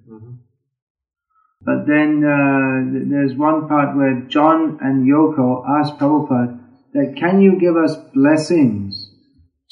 But 1.64 1.86
then 1.86 2.22
uh, 2.22 3.08
there's 3.08 3.34
one 3.34 3.68
part 3.68 3.96
where 3.96 4.20
John 4.28 4.78
and 4.82 5.08
Yoko 5.08 5.64
ask 5.66 5.94
Prabhupada 5.94 6.60
that 6.92 7.16
can 7.16 7.40
you 7.40 7.58
give 7.58 7.76
us 7.76 7.96
blessings 8.12 9.10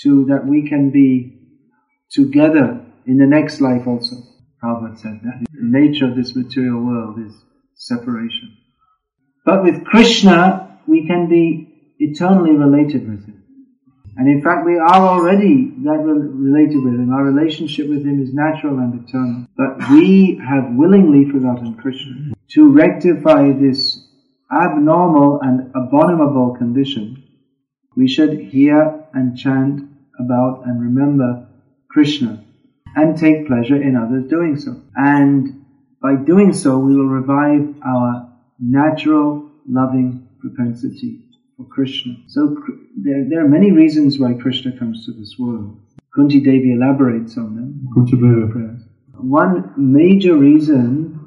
to 0.00 0.24
that 0.26 0.46
we 0.46 0.68
can 0.68 0.90
be 0.90 1.38
together 2.10 2.84
in 3.06 3.18
the 3.18 3.26
next 3.26 3.60
life 3.60 3.86
also. 3.86 4.16
Prabhupada 4.62 4.98
said 4.98 5.20
that 5.22 5.46
the 5.52 5.60
nature 5.60 6.06
of 6.06 6.16
this 6.16 6.34
material 6.34 6.82
world 6.82 7.18
is 7.18 7.34
separation. 7.74 8.56
But 9.44 9.62
with 9.62 9.84
Krishna, 9.84 10.80
we 10.86 11.06
can 11.06 11.28
be 11.28 11.94
eternally 11.98 12.52
related 12.52 13.08
with 13.08 13.26
Him. 13.26 13.41
And 14.16 14.28
in 14.28 14.42
fact, 14.42 14.66
we 14.66 14.76
are 14.76 15.08
already 15.08 15.72
related 15.78 16.84
with 16.84 16.94
Him. 16.94 17.12
Our 17.12 17.24
relationship 17.24 17.88
with 17.88 18.04
Him 18.04 18.22
is 18.22 18.34
natural 18.34 18.78
and 18.78 19.08
eternal. 19.08 19.46
But 19.56 19.90
we 19.90 20.40
have 20.46 20.74
willingly 20.74 21.30
forgotten 21.30 21.74
Krishna. 21.74 22.34
To 22.50 22.70
rectify 22.70 23.52
this 23.52 24.06
abnormal 24.50 25.40
and 25.40 25.70
abominable 25.74 26.56
condition, 26.56 27.22
we 27.96 28.06
should 28.06 28.38
hear 28.38 29.06
and 29.14 29.36
chant 29.36 29.88
about 30.18 30.66
and 30.66 30.80
remember 30.80 31.48
Krishna 31.88 32.44
and 32.94 33.16
take 33.16 33.46
pleasure 33.46 33.80
in 33.80 33.96
others 33.96 34.28
doing 34.28 34.56
so. 34.56 34.80
And 34.94 35.64
by 36.02 36.16
doing 36.16 36.52
so, 36.52 36.78
we 36.78 36.94
will 36.94 37.08
revive 37.08 37.74
our 37.82 38.30
natural 38.58 39.50
loving 39.66 40.28
propensity 40.40 41.21
for 41.62 41.74
Krishna. 41.74 42.16
So 42.28 42.56
there, 42.96 43.24
there 43.28 43.44
are 43.44 43.48
many 43.48 43.72
reasons 43.72 44.18
why 44.18 44.34
Krishna 44.34 44.78
comes 44.78 45.06
to 45.06 45.12
this 45.12 45.36
world. 45.38 45.80
Kunti 46.14 46.40
Devi 46.40 46.72
elaborates 46.72 47.36
on 47.36 47.56
them. 47.56 47.88
Kunti 47.94 48.16
Devi. 48.16 48.82
One 49.14 49.72
major 49.76 50.36
reason 50.36 51.18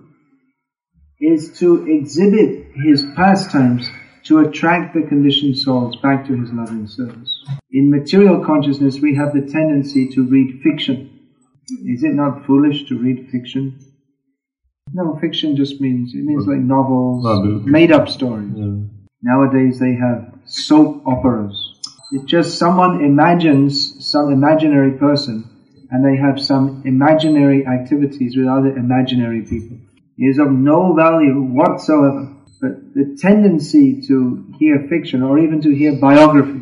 is 1.19 1.57
to 1.59 1.87
exhibit 1.87 2.67
his 2.75 3.03
pastimes 3.15 3.89
to 4.25 4.39
attract 4.39 4.93
the 4.95 5.07
conditioned 5.07 5.57
souls 5.57 5.95
back 5.97 6.27
to 6.27 6.35
his 6.35 6.51
loving 6.51 6.87
service. 6.87 7.43
In 7.71 7.89
material 7.89 8.43
consciousness, 8.43 8.99
we 8.99 9.15
have 9.15 9.33
the 9.33 9.41
tendency 9.41 10.09
to 10.09 10.23
read 10.23 10.61
fiction. 10.61 11.11
Is 11.85 12.03
it 12.03 12.13
not 12.13 12.45
foolish 12.45 12.87
to 12.89 12.97
read 12.97 13.29
fiction? 13.31 13.79
No, 14.93 15.17
fiction 15.19 15.55
just 15.55 15.81
means, 15.81 16.13
it 16.13 16.23
means 16.23 16.45
like 16.47 16.57
novels, 16.57 17.65
made 17.65 17.91
up 17.91 18.07
stories. 18.07 18.51
Yeah. 18.55 18.94
Nowadays 19.25 19.79
they 19.79 19.95
have 19.95 20.37
soap 20.45 21.01
operas. 21.07 21.57
It's 22.11 22.25
just 22.25 22.59
someone 22.59 23.03
imagines 23.03 24.05
some 24.05 24.31
imaginary 24.31 24.99
person 24.99 25.49
and 25.89 26.05
they 26.05 26.15
have 26.15 26.39
some 26.39 26.83
imaginary 26.85 27.65
activities 27.65 28.37
with 28.37 28.45
other 28.45 28.77
imaginary 28.77 29.41
people. 29.41 29.77
It 30.19 30.25
is 30.25 30.37
of 30.37 30.51
no 30.51 30.93
value 30.93 31.41
whatsoever. 31.41 32.35
But 32.61 32.93
the 32.93 33.17
tendency 33.19 33.99
to 34.07 34.45
hear 34.59 34.85
fiction 34.87 35.23
or 35.23 35.39
even 35.39 35.59
to 35.61 35.73
hear 35.73 35.99
biography, 35.99 36.61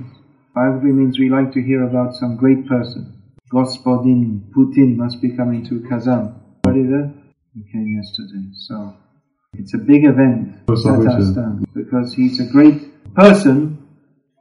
biography 0.55 0.93
means 0.93 1.19
we 1.19 1.29
like 1.29 1.51
to 1.55 1.61
hear 1.61 1.83
about 1.83 2.15
some 2.15 2.37
great 2.37 2.65
person. 2.65 3.21
Gospodin 3.51 4.53
Putin 4.55 4.95
must 4.95 5.21
be 5.21 5.35
coming 5.35 5.67
to 5.67 5.85
Kazan. 5.89 6.33
What 6.61 6.77
is 6.77 6.87
it? 6.87 7.09
He 7.55 7.69
came 7.73 7.93
yesterday. 8.01 8.47
So 8.55 8.95
it's 9.53 9.73
a 9.73 9.77
big 9.77 10.05
event, 10.05 10.65
Tatarstan, 10.67 11.65
because 11.73 12.13
he's 12.13 12.39
a 12.39 12.45
great 12.51 13.13
person 13.15 13.87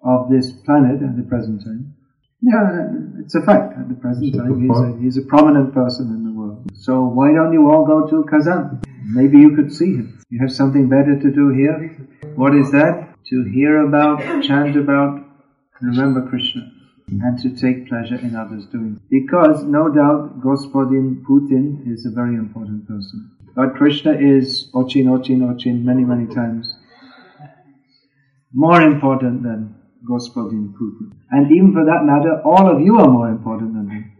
of 0.04 0.30
this 0.30 0.50
planet 0.64 1.02
at 1.02 1.16
the 1.16 1.22
present 1.22 1.62
time. 1.64 1.94
Yeah, 2.40 3.20
it's 3.20 3.34
a 3.36 3.42
fact. 3.42 3.78
At 3.78 3.88
the 3.88 3.94
present 3.94 4.34
time, 4.34 4.60
he's 4.60 4.78
a, 4.78 4.98
he's 5.00 5.16
a 5.16 5.22
prominent 5.22 5.72
person 5.72 6.06
in 6.06 6.24
the 6.24 6.32
world. 6.32 6.68
So 6.74 7.04
why 7.04 7.32
don't 7.32 7.52
you 7.52 7.70
all 7.70 7.86
go 7.86 8.08
to 8.08 8.24
Kazan? 8.28 8.82
Maybe 9.04 9.38
you 9.38 9.54
could 9.54 9.72
see 9.72 9.94
him. 9.94 10.20
You 10.28 10.40
have 10.40 10.52
something 10.52 10.88
better 10.88 11.18
to 11.20 11.30
do 11.30 11.50
here? 11.50 11.96
What 12.34 12.54
is 12.56 12.72
that? 12.72 13.14
To 13.26 13.44
hear 13.44 13.86
about, 13.86 14.42
chant 14.42 14.76
about, 14.76 15.24
remember 15.80 16.28
Krishna. 16.28 16.72
And 17.08 17.38
to 17.40 17.50
take 17.50 17.88
pleasure 17.88 18.16
in 18.16 18.34
others 18.34 18.64
doing. 18.66 18.98
Because, 19.10 19.64
no 19.64 19.88
doubt, 19.88 20.40
Gospodin 20.40 21.22
Putin 21.22 21.86
is 21.86 22.06
a 22.06 22.10
very 22.10 22.36
important 22.36 22.88
person. 22.88 23.30
But 23.54 23.74
Krishna 23.74 24.12
is 24.12 24.70
Ochin, 24.72 25.06
Ochin, 25.06 25.40
Ochin 25.40 25.84
many, 25.84 26.04
many 26.04 26.32
times. 26.32 26.74
More 28.52 28.80
important 28.80 29.42
than 29.42 29.74
Gospodin 30.08 30.74
Putin. 30.74 31.12
And 31.30 31.52
even 31.52 31.72
for 31.72 31.84
that 31.84 32.04
matter, 32.04 32.40
all 32.44 32.70
of 32.70 32.80
you 32.80 32.98
are 32.98 33.08
more 33.08 33.28
important 33.28 33.74
than 33.74 33.88
him. 33.90 34.12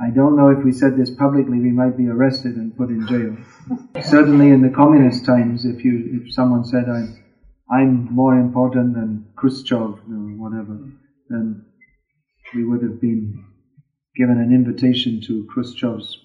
I 0.00 0.10
don't 0.10 0.36
know 0.36 0.48
if 0.48 0.64
we 0.64 0.72
said 0.72 0.96
this 0.96 1.10
publicly, 1.10 1.60
we 1.60 1.70
might 1.70 1.96
be 1.96 2.08
arrested 2.08 2.56
and 2.56 2.76
put 2.76 2.88
in 2.88 3.06
jail. 3.06 3.36
Certainly 4.02 4.48
in 4.48 4.60
the 4.60 4.74
communist 4.74 5.24
times, 5.24 5.64
if 5.64 5.84
you, 5.84 6.20
if 6.20 6.34
someone 6.34 6.64
said 6.64 6.88
I'm, 6.88 7.22
I'm 7.70 8.12
more 8.12 8.36
important 8.36 8.94
than 8.94 9.26
Khrushchev 9.36 10.00
or 10.10 10.26
whatever, 10.36 10.76
then 11.28 11.64
we 12.54 12.64
would 12.64 12.82
have 12.82 13.00
been 13.00 13.44
given 14.16 14.38
an 14.38 14.52
invitation 14.52 15.20
to 15.22 15.46
Khrushchev's 15.54 16.18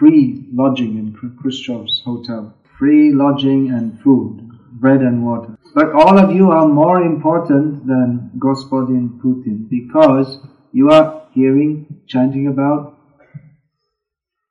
free 0.00 0.46
lodging 0.52 0.96
in 0.96 1.12
Khrushchev's 1.12 2.00
hotel. 2.04 2.54
Free 2.78 3.12
lodging 3.12 3.70
and 3.70 4.00
food, 4.00 4.50
bread 4.72 5.02
and 5.02 5.24
water. 5.24 5.58
But 5.74 5.92
all 5.92 6.18
of 6.18 6.34
you 6.34 6.50
are 6.50 6.66
more 6.66 7.02
important 7.02 7.86
than 7.86 8.30
Gospodin 8.38 9.20
Putin 9.20 9.68
because 9.68 10.38
you 10.72 10.90
are 10.90 11.26
hearing, 11.32 12.02
chanting 12.08 12.46
about, 12.46 12.98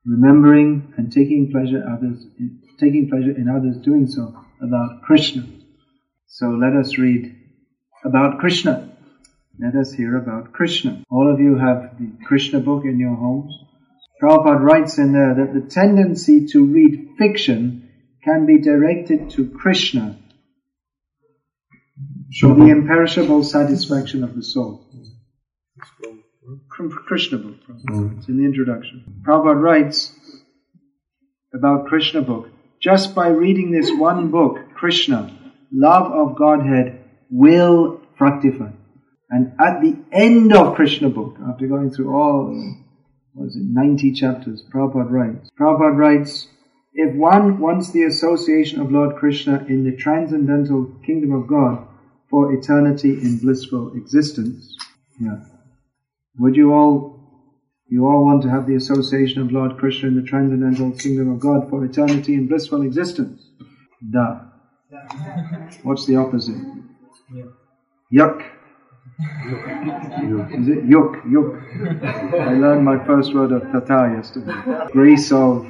remembering 0.06 0.94
and 0.98 1.12
taking 1.12 1.52
pleasure 1.52 1.84
others, 1.84 2.28
taking 2.80 3.10
pleasure 3.10 3.36
in 3.36 3.50
others 3.50 3.78
doing 3.84 4.06
so 4.08 4.40
about 4.62 5.02
Krishna. 5.02 5.48
So 6.28 6.52
let 6.52 6.74
us 6.74 7.00
read 7.00 7.36
about 8.06 8.40
Krishna. 8.40 8.96
Let 9.60 9.76
us 9.76 9.92
hear 9.92 10.16
about 10.16 10.54
Krishna. 10.54 11.04
All 11.10 11.30
of 11.30 11.40
you 11.40 11.58
have 11.58 11.98
the 12.00 12.12
Krishna 12.26 12.60
book 12.60 12.86
in 12.86 13.00
your 13.00 13.16
homes. 13.16 13.52
Prabhupada 14.22 14.60
writes 14.60 14.98
in 14.98 15.14
there 15.14 15.34
that 15.36 15.54
the 15.54 15.70
tendency 15.70 16.48
to 16.48 16.66
read 16.66 17.12
fiction 17.18 17.90
can 18.24 18.46
be 18.46 18.60
directed 18.60 19.30
to 19.32 19.50
Krishna 19.50 20.20
for 22.40 22.54
the 22.54 22.68
imperishable 22.68 23.44
satisfaction 23.44 24.24
of 24.24 24.36
the 24.36 24.44
soul. 24.44 24.86
From 26.76 26.92
Krishna 26.92 27.38
book, 27.38 27.56
mm. 27.68 28.18
it's 28.18 28.28
in 28.28 28.38
the 28.38 28.46
introduction. 28.46 29.22
Prabhupada 29.26 29.62
writes 29.62 30.14
about 31.54 31.88
Krishna 31.88 32.22
book. 32.22 32.50
Just 32.82 33.14
by 33.14 33.28
reading 33.28 33.72
this 33.72 33.92
one 33.92 34.32
book, 34.32 34.58
Krishna, 34.76 35.38
love 35.72 36.12
of 36.12 36.38
Godhead 36.38 37.04
will 37.30 38.02
fructify. 38.18 38.72
And 39.30 39.54
at 39.60 39.82
the 39.82 39.98
end 40.12 40.54
of 40.54 40.76
Krishna 40.76 41.10
book, 41.10 41.36
after 41.48 41.68
going 41.68 41.92
through 41.92 42.16
all, 42.16 42.78
was 43.39 43.56
it, 43.56 43.63
90 43.63 44.12
chapters, 44.13 44.63
Prabhupada 44.69 45.10
writes, 45.10 45.49
Prabhupada 45.60 45.95
writes, 45.95 46.47
if 46.93 47.15
one 47.15 47.60
wants 47.60 47.91
the 47.91 48.04
association 48.04 48.82
of 48.82 48.91
Lord 48.91 49.15
Krishna 49.15 49.65
in 49.69 49.84
the 49.84 49.95
transcendental 49.95 50.91
kingdom 51.06 51.32
of 51.32 51.47
God 51.47 51.88
for 52.30 52.54
eternity 52.54 53.12
in 53.12 53.38
blissful 53.38 53.93
existence, 53.93 54.75
yeah, 55.19 55.39
would 56.38 56.56
you 56.56 56.73
all, 56.73 57.19
you 57.88 58.06
all 58.06 58.25
want 58.25 58.43
to 58.43 58.49
have 58.49 58.67
the 58.67 58.75
association 58.75 59.41
of 59.41 59.52
Lord 59.52 59.78
Krishna 59.78 60.10
in 60.10 60.15
the 60.15 60.28
transcendental 60.28 60.91
kingdom 60.91 61.32
of 61.32 61.39
God 61.39 61.69
for 61.69 61.86
eternity 61.86 62.34
in 62.34 62.47
blissful 62.47 62.82
existence? 62.82 63.49
Da. 64.12 64.41
What's 65.84 66.06
the 66.06 66.15
opposite? 66.15 66.58
Yuck. 68.12 68.59
Is 70.60 70.70
it 70.70 70.86
yuk? 70.86 71.18
Yuk. 71.30 71.56
I 72.34 72.54
learned 72.54 72.86
my 72.86 73.04
first 73.06 73.34
word 73.34 73.52
of 73.52 73.64
Tatar 73.64 74.16
yesterday. 74.16 74.54
Grace 74.94 75.32
of 75.34 75.68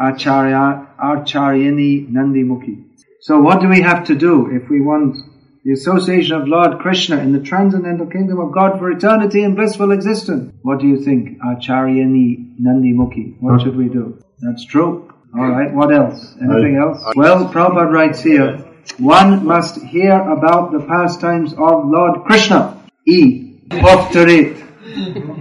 Acharya, 0.00 0.88
Acharyani 0.98 2.10
Nandimukhi. 2.10 2.86
So 3.20 3.40
what 3.40 3.60
do 3.60 3.68
we 3.68 3.82
have 3.82 4.04
to 4.06 4.16
do 4.16 4.50
if 4.50 4.68
we 4.68 4.80
want 4.80 5.16
the 5.64 5.72
association 5.72 6.34
of 6.34 6.48
Lord 6.48 6.80
Krishna 6.80 7.18
in 7.18 7.32
the 7.32 7.40
transcendental 7.40 8.06
kingdom 8.06 8.40
of 8.40 8.50
God 8.50 8.80
for 8.80 8.90
eternity 8.90 9.44
and 9.44 9.54
blissful 9.54 9.92
existence? 9.92 10.52
What 10.62 10.80
do 10.80 10.88
you 10.88 11.00
think, 11.04 11.38
Acharyani 11.38 12.60
Nandimukhi? 12.60 13.36
What 13.40 13.62
should 13.62 13.76
we 13.76 13.88
do? 13.88 14.18
That's 14.40 14.64
true. 14.64 15.08
Alright, 15.38 15.72
what 15.72 15.94
else? 15.94 16.34
Anything 16.42 16.76
else? 16.76 17.00
Well, 17.14 17.48
Prabhupada 17.48 17.92
writes 17.92 18.22
here, 18.22 18.73
one 18.98 19.44
must 19.44 19.82
hear 19.82 20.12
about 20.12 20.72
the 20.72 20.80
pastimes 20.80 21.52
of 21.52 21.86
Lord 21.86 22.24
Krishna. 22.24 22.84
E. 23.06 23.58
Bhaktarit. 23.68 24.60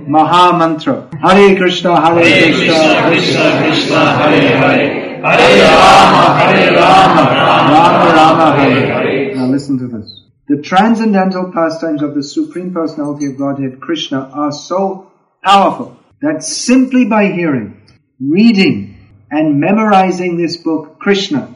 Maha 0.08 0.58
Mantra. 0.58 1.10
Hare 1.22 1.56
Krishna, 1.56 2.00
Hare 2.02 2.24
Krishna, 2.54 3.08
Krishna 3.08 3.62
Krishna 3.62 4.18
Hare 4.18 4.58
Hare 4.58 5.22
Hare 5.22 5.66
Rama 5.78 6.26
Hare 6.40 6.76
Rama 6.76 7.22
Rama 7.32 8.14
Rama 8.16 8.56
Hare 8.58 8.86
Hare. 8.88 9.04
Hare 9.04 9.36
Now 9.36 9.48
listen 9.48 9.78
to 9.78 9.88
this. 9.88 10.22
The 10.48 10.62
transcendental 10.62 11.52
pastimes 11.54 12.02
of 12.02 12.16
the 12.16 12.24
Supreme 12.24 12.74
Personality 12.74 13.28
of 13.28 13.38
Godhead, 13.38 13.80
Krishna, 13.80 14.30
are 14.34 14.52
so 14.52 15.12
powerful 15.44 15.98
that 16.22 16.44
simply 16.44 17.06
by 17.06 17.32
hearing, 17.32 17.82
reading, 18.20 18.98
and 19.32 19.60
memorizing 19.60 20.38
this 20.38 20.58
book, 20.58 21.00
Krishna, 21.00 21.54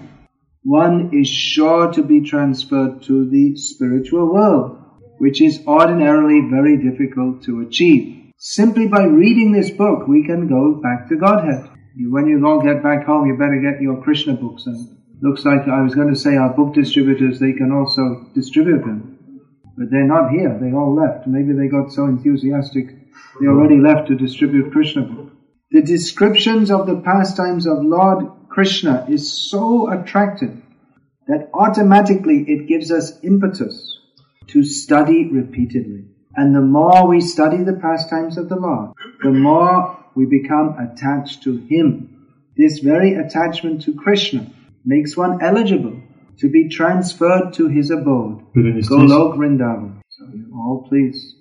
one 0.67 1.11
is 1.13 1.29
sure 1.29 1.93
to 1.93 2.03
be 2.03 2.19
transferred 2.19 3.01
to 3.01 3.29
the 3.29 3.55
spiritual 3.55 4.33
world, 4.33 4.77
which 5.17 5.41
is 5.41 5.65
ordinarily 5.65 6.41
very 6.49 6.75
difficult 6.75 7.41
to 7.41 7.61
achieve. 7.61 8.33
Simply 8.37 8.85
by 8.85 9.05
reading 9.05 9.53
this 9.53 9.69
book, 9.69 10.09
we 10.09 10.25
can 10.25 10.49
go 10.49 10.81
back 10.83 11.07
to 11.07 11.15
Godhead. 11.15 11.69
When 12.09 12.27
you 12.27 12.45
all 12.45 12.61
get 12.61 12.83
back 12.83 13.05
home, 13.05 13.27
you 13.27 13.37
better 13.37 13.61
get 13.61 13.81
your 13.81 14.03
Krishna 14.03 14.33
books. 14.33 14.65
And 14.65 14.97
looks 15.21 15.45
like 15.45 15.69
I 15.69 15.81
was 15.83 15.95
going 15.95 16.13
to 16.13 16.19
say 16.19 16.35
our 16.35 16.53
book 16.53 16.73
distributors, 16.73 17.39
they 17.39 17.53
can 17.53 17.71
also 17.71 18.29
distribute 18.35 18.83
them. 18.83 19.39
But 19.77 19.89
they're 19.89 20.03
not 20.03 20.31
here. 20.31 20.59
They 20.59 20.73
all 20.73 20.93
left. 20.93 21.27
Maybe 21.27 21.53
they 21.53 21.69
got 21.69 21.93
so 21.93 22.07
enthusiastic, 22.07 22.87
they 23.39 23.47
already 23.47 23.79
left 23.79 24.09
to 24.09 24.15
distribute 24.15 24.73
Krishna 24.73 25.03
book. 25.03 25.31
The 25.71 25.81
descriptions 25.81 26.71
of 26.71 26.87
the 26.87 26.99
pastimes 26.99 27.65
of 27.65 27.77
Lord 27.83 28.36
Krishna 28.57 29.05
is 29.07 29.31
so 29.31 29.87
attractive 29.87 30.57
that 31.27 31.51
automatically 31.53 32.43
it 32.47 32.67
gives 32.67 32.91
us 32.91 33.19
impetus 33.21 33.99
to 34.47 34.63
study 34.63 35.29
repeatedly. 35.31 36.05
And 36.35 36.55
the 36.55 36.61
more 36.61 37.07
we 37.07 37.21
study 37.21 37.63
the 37.63 37.79
pastimes 37.79 38.35
of 38.35 38.49
the 38.49 38.55
Lord, 38.55 38.93
the 39.21 39.29
more 39.29 40.03
we 40.15 40.25
become 40.25 40.75
attached 40.79 41.43
to 41.43 41.57
Him. 41.69 42.25
This 42.57 42.79
very 42.79 43.13
attachment 43.13 43.83
to 43.83 43.93
Krishna 43.93 44.51
makes 44.83 45.15
one 45.15 45.39
eligible 45.43 46.01
to 46.39 46.49
be 46.49 46.67
transferred 46.67 47.53
to 47.57 47.67
His 47.67 47.91
abode, 47.91 48.41
Golok 48.55 49.37
Vrindavan. 49.37 50.01
So 50.09 50.25
you 50.33 50.51
all 50.55 50.87
please 50.89 51.35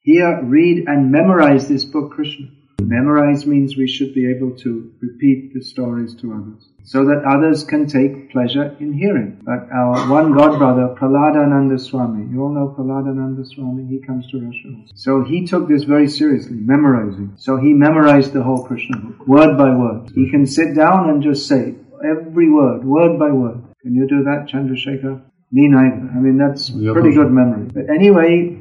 hear, 0.00 0.42
read 0.42 0.84
and 0.88 1.12
memorize 1.12 1.68
this 1.68 1.84
book, 1.84 2.12
Krishna. 2.12 2.46
Memorize 2.88 3.46
means 3.46 3.76
we 3.76 3.86
should 3.86 4.14
be 4.14 4.30
able 4.30 4.56
to 4.64 4.90
repeat 5.00 5.52
the 5.52 5.62
stories 5.62 6.14
to 6.20 6.32
others 6.32 6.68
so 6.84 7.04
that 7.04 7.22
others 7.28 7.64
can 7.64 7.86
take 7.86 8.30
pleasure 8.30 8.74
in 8.80 8.94
hearing. 8.94 9.42
But 9.44 9.68
our 9.70 10.08
one 10.10 10.32
god 10.32 10.58
brother, 10.58 10.94
Prahladananda 10.98 11.78
Swami, 11.78 12.32
you 12.32 12.42
all 12.42 12.48
know 12.48 12.74
Prahladananda 12.78 13.46
Swami, 13.46 13.84
he 13.86 13.98
comes 14.00 14.26
to 14.30 14.40
Russia. 14.40 14.68
also. 14.74 14.92
So 14.94 15.22
he 15.22 15.46
took 15.46 15.68
this 15.68 15.84
very 15.84 16.08
seriously, 16.08 16.56
memorizing. 16.56 17.34
So 17.36 17.58
he 17.58 17.74
memorized 17.74 18.32
the 18.32 18.42
whole 18.42 18.64
Krishna 18.64 18.96
book, 18.96 19.28
word 19.28 19.58
by 19.58 19.68
word. 19.76 20.10
He 20.14 20.30
can 20.30 20.46
sit 20.46 20.74
down 20.74 21.10
and 21.10 21.22
just 21.22 21.46
say 21.46 21.74
every 22.02 22.50
word, 22.50 22.86
word 22.86 23.18
by 23.18 23.30
word. 23.32 23.64
Can 23.82 23.94
you 23.94 24.08
do 24.08 24.24
that, 24.24 24.48
Chandrasekhar? 24.50 25.20
Me 25.52 25.68
neither. 25.68 26.08
I 26.16 26.20
mean, 26.24 26.38
that's 26.38 26.70
pretty 26.70 27.12
good 27.12 27.30
memory. 27.30 27.66
But 27.66 27.90
anyway, 27.90 28.58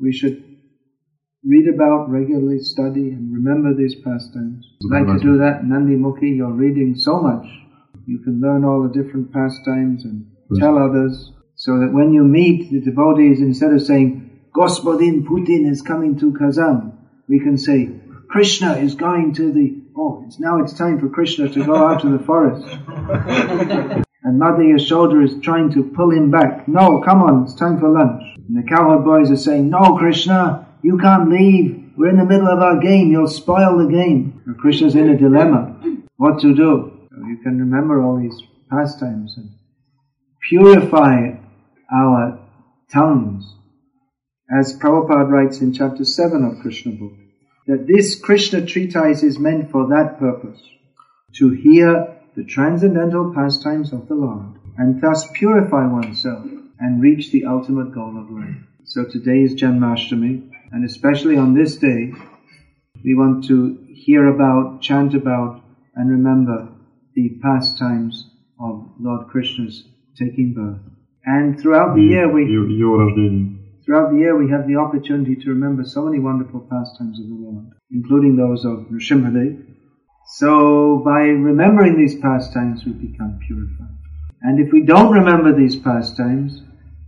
we 0.00 0.12
should 0.12 0.43
read 1.44 1.68
about, 1.68 2.10
regularly 2.10 2.58
study, 2.60 3.10
and 3.10 3.32
remember 3.32 3.74
these 3.74 3.94
pastimes. 3.96 4.66
Like 4.82 5.06
to 5.06 5.18
do 5.20 5.38
that, 5.38 5.60
Nandi 5.64 5.94
Mukhi, 5.96 6.36
you're 6.36 6.52
reading 6.52 6.96
so 6.96 7.20
much. 7.20 7.46
You 8.06 8.18
can 8.18 8.40
learn 8.40 8.64
all 8.64 8.82
the 8.82 9.02
different 9.02 9.32
pastimes 9.32 10.04
and 10.04 10.26
tell 10.58 10.78
others, 10.78 11.32
so 11.54 11.78
that 11.80 11.92
when 11.92 12.12
you 12.12 12.24
meet 12.24 12.70
the 12.70 12.80
devotees, 12.80 13.40
instead 13.40 13.72
of 13.72 13.82
saying, 13.82 14.40
Gospodin 14.54 15.24
Putin 15.24 15.70
is 15.70 15.82
coming 15.82 16.18
to 16.18 16.32
Kazan, 16.32 16.92
we 17.28 17.40
can 17.40 17.58
say, 17.58 17.90
Krishna 18.28 18.76
is 18.78 18.94
going 18.94 19.34
to 19.34 19.52
the, 19.52 19.82
oh, 19.96 20.24
it's 20.26 20.40
now 20.40 20.62
it's 20.62 20.72
time 20.72 20.98
for 20.98 21.08
Krishna 21.08 21.48
to 21.48 21.64
go 21.64 21.76
out 21.76 22.00
to 22.02 22.16
the 22.16 22.24
forest. 22.24 22.66
and 24.24 24.38
Mother 24.38 24.62
Yashoda 24.62 25.24
is 25.24 25.40
trying 25.42 25.72
to 25.72 25.84
pull 25.94 26.10
him 26.10 26.30
back. 26.30 26.66
No, 26.68 27.02
come 27.04 27.22
on, 27.22 27.44
it's 27.44 27.54
time 27.54 27.78
for 27.78 27.88
lunch. 27.88 28.22
And 28.48 28.56
the 28.56 28.68
cowherd 28.68 29.04
boys 29.04 29.30
are 29.30 29.36
saying, 29.36 29.70
no, 29.70 29.96
Krishna, 29.96 30.66
you 30.84 30.98
can't 30.98 31.30
leave. 31.30 31.94
We're 31.96 32.10
in 32.10 32.18
the 32.18 32.26
middle 32.26 32.46
of 32.46 32.58
our 32.58 32.78
game. 32.78 33.10
You'll 33.10 33.26
spoil 33.26 33.78
the 33.78 33.90
game. 33.90 34.42
And 34.44 34.58
Krishna's 34.58 34.94
in 34.94 35.08
a 35.08 35.16
dilemma. 35.16 35.80
What 36.16 36.42
to 36.42 36.54
do? 36.54 37.08
You 37.10 37.38
can 37.42 37.58
remember 37.58 38.02
all 38.02 38.20
these 38.20 38.38
pastimes 38.70 39.34
and 39.38 39.48
purify 40.46 41.38
our 41.90 42.38
tongues. 42.92 43.50
As 44.54 44.78
Prabhupada 44.78 45.26
writes 45.26 45.62
in 45.62 45.72
chapter 45.72 46.04
7 46.04 46.44
of 46.44 46.60
Krishna 46.60 46.92
book, 46.92 47.14
that 47.66 47.86
this 47.86 48.20
Krishna 48.20 48.66
treatise 48.66 49.22
is 49.22 49.38
meant 49.38 49.70
for 49.70 49.88
that 49.88 50.18
purpose. 50.18 50.60
To 51.36 51.48
hear 51.50 52.14
the 52.36 52.44
transcendental 52.44 53.32
pastimes 53.34 53.94
of 53.94 54.06
the 54.06 54.16
Lord 54.16 54.56
and 54.76 55.00
thus 55.00 55.26
purify 55.32 55.86
oneself 55.86 56.44
and 56.78 57.00
reach 57.00 57.30
the 57.30 57.46
ultimate 57.46 57.94
goal 57.94 58.18
of 58.18 58.30
life. 58.30 58.56
So 58.84 59.06
today 59.06 59.38
is 59.38 59.54
Janmashtami 59.54 60.50
and 60.74 60.84
especially 60.84 61.36
on 61.36 61.54
this 61.54 61.76
day, 61.76 62.12
we 63.04 63.14
want 63.14 63.44
to 63.44 63.78
hear 63.94 64.26
about, 64.26 64.82
chant 64.82 65.14
about, 65.14 65.62
and 65.94 66.10
remember 66.10 66.68
the 67.14 67.38
pastimes 67.40 68.28
of 68.58 68.90
Lord 68.98 69.28
Krishna's 69.28 69.84
taking 70.18 70.52
birth. 70.52 70.80
And 71.24 71.60
throughout 71.60 71.94
the 71.94 72.02
year, 72.02 72.28
we 72.28 72.46
throughout 73.84 74.10
the 74.10 74.18
year 74.18 74.36
we 74.36 74.50
have 74.50 74.66
the 74.66 74.74
opportunity 74.74 75.36
to 75.36 75.50
remember 75.50 75.84
so 75.84 76.04
many 76.04 76.18
wonderful 76.18 76.66
pastimes 76.68 77.20
of 77.20 77.28
the 77.28 77.36
Lord, 77.36 77.66
including 77.92 78.34
those 78.34 78.64
of 78.64 78.88
Nrsimhadev. 78.90 79.64
So 80.26 81.02
by 81.04 81.20
remembering 81.20 81.96
these 81.96 82.18
pastimes, 82.18 82.84
we 82.84 82.94
become 82.94 83.38
purified. 83.46 83.94
And 84.42 84.58
if 84.58 84.72
we 84.72 84.82
don't 84.82 85.12
remember 85.12 85.54
these 85.54 85.76
pastimes, 85.76 86.60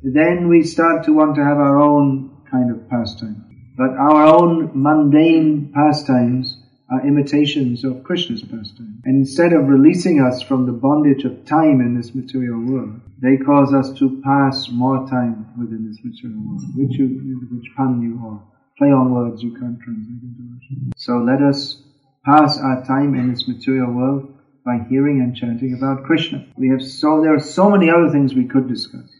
then 0.04 0.46
we 0.48 0.62
start 0.62 1.06
to 1.06 1.12
want 1.12 1.34
to 1.34 1.42
have 1.42 1.58
our 1.58 1.78
own 1.78 2.44
kind 2.48 2.70
of 2.70 2.88
pastime. 2.88 3.55
But 3.76 3.90
our 3.90 4.24
own 4.24 4.70
mundane 4.74 5.70
pastimes 5.74 6.56
are 6.90 7.06
imitations 7.06 7.84
of 7.84 8.04
Krishna's 8.04 8.42
pastime. 8.42 9.02
And 9.04 9.16
instead 9.16 9.52
of 9.52 9.68
releasing 9.68 10.20
us 10.20 10.40
from 10.40 10.66
the 10.66 10.72
bondage 10.72 11.24
of 11.24 11.44
time 11.44 11.80
in 11.80 11.94
this 11.94 12.14
material 12.14 12.60
world, 12.60 13.00
they 13.20 13.36
cause 13.36 13.74
us 13.74 13.92
to 13.98 14.20
pass 14.24 14.70
more 14.70 15.06
time 15.08 15.46
within 15.58 15.88
this 15.88 15.98
material 16.04 16.40
world, 16.40 16.62
which 16.76 16.98
you, 16.98 17.06
which 17.50 17.70
pun 17.76 18.00
you 18.00 18.20
are. 18.26 18.40
play 18.78 18.88
on 18.92 19.12
words 19.12 19.42
you 19.42 19.52
can't 19.52 19.80
translate 19.80 20.22
into 20.22 20.42
Russian. 20.54 20.92
So 20.96 21.18
let 21.18 21.42
us 21.42 21.82
pass 22.24 22.58
our 22.58 22.84
time 22.84 23.14
in 23.14 23.30
this 23.30 23.48
material 23.48 23.92
world 23.92 24.32
by 24.64 24.78
hearing 24.88 25.20
and 25.20 25.34
chanting 25.36 25.74
about 25.74 26.04
Krishna. 26.04 26.46
We 26.56 26.68
have 26.68 26.82
so, 26.82 27.20
there 27.20 27.34
are 27.34 27.40
so 27.40 27.70
many 27.70 27.90
other 27.90 28.10
things 28.10 28.34
we 28.34 28.46
could 28.46 28.68
discuss. 28.68 29.15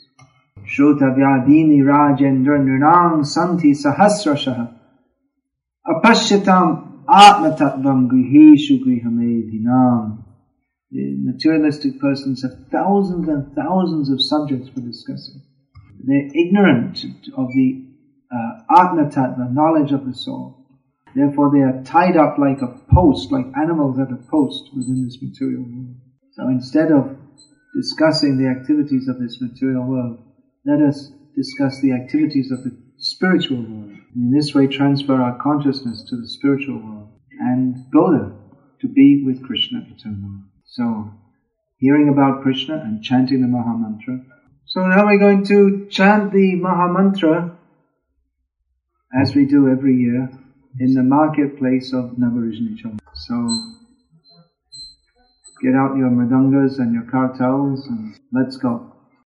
Shruta 0.67 1.15
Vyadini 1.17 1.81
Rajendra 1.81 2.59
Nrinang 2.59 3.25
Santi 3.25 3.73
Sahasrashaha 3.73 4.75
Apashyatam 5.87 7.05
Atmatattvam 7.07 8.09
Griheshu 8.09 8.83
Grihamedhinam 8.85 10.27
the 10.91 11.17
materialistic 11.19 12.01
persons 12.01 12.43
have 12.43 12.69
thousands 12.71 13.29
and 13.29 13.53
thousands 13.55 14.09
of 14.09 14.23
subjects 14.23 14.69
for 14.69 14.81
discussing. 14.81 15.43
They're 16.05 16.31
ignorant 16.33 17.05
of 17.37 17.49
the 17.53 17.85
uh, 18.31 18.83
Atma 18.83 19.11
Tattva, 19.11 19.53
knowledge 19.53 19.93
of 19.93 20.07
the 20.07 20.15
soul. 20.15 20.65
Therefore, 21.15 21.51
they 21.53 21.61
are 21.61 21.83
tied 21.83 22.17
up 22.17 22.39
like 22.39 22.63
a 22.63 22.79
post, 22.93 23.33
like 23.33 23.47
animals 23.61 23.99
at 23.99 24.13
a 24.13 24.17
post 24.31 24.71
within 24.77 25.05
this 25.05 25.21
material 25.21 25.63
world. 25.63 25.97
So 26.33 26.49
instead 26.49 26.93
of 26.93 27.17
discussing 27.75 28.39
the 28.39 28.49
activities 28.49 29.09
of 29.09 29.19
this 29.19 29.41
material 29.41 29.85
world, 29.85 30.23
let 30.67 30.83
us 30.83 31.13
discuss 31.37 31.81
the 31.81 31.93
activities 31.93 32.51
of 32.51 32.65
the 32.65 32.77
spiritual 32.99 33.59
world. 33.59 33.93
And 34.15 34.17
in 34.17 34.31
this 34.33 34.55
way, 34.55 34.67
transfer 34.67 35.15
our 35.15 35.39
consciousness 35.41 36.05
to 36.09 36.17
the 36.17 36.29
spiritual 36.29 36.79
world 36.79 37.09
and 37.39 37.77
go 37.93 38.11
there 38.11 38.33
to 38.81 38.89
be 38.89 39.23
with 39.25 39.45
Krishna 39.45 39.87
eternally. 39.89 40.41
So, 40.65 41.13
hearing 41.79 42.09
about 42.09 42.43
Krishna 42.43 42.75
and 42.77 43.03
chanting 43.03 43.43
the 43.43 43.49
Maha 43.49 43.79
Mantra. 43.79 44.25
So 44.67 44.81
now 44.81 45.07
we're 45.07 45.19
going 45.19 45.45
to 45.47 45.87
chant 45.89 46.33
the 46.33 46.57
Maha 46.57 46.93
Mantra 46.93 47.57
as 49.23 49.35
we 49.35 49.45
do 49.45 49.69
every 49.69 49.95
year 49.95 50.29
in 50.81 50.95
the 50.95 51.03
marketplace 51.03 51.93
of 51.93 52.17
Naberezhnye 52.17 52.77
Chelny. 52.77 52.99
So, 53.15 53.35
get 55.63 55.75
out 55.75 55.97
your 55.97 56.11
mridangas 56.11 56.79
and 56.79 56.93
your 56.93 57.05
kartals 57.05 57.87
and 57.87 58.19
let's 58.33 58.57
go. 58.57 58.96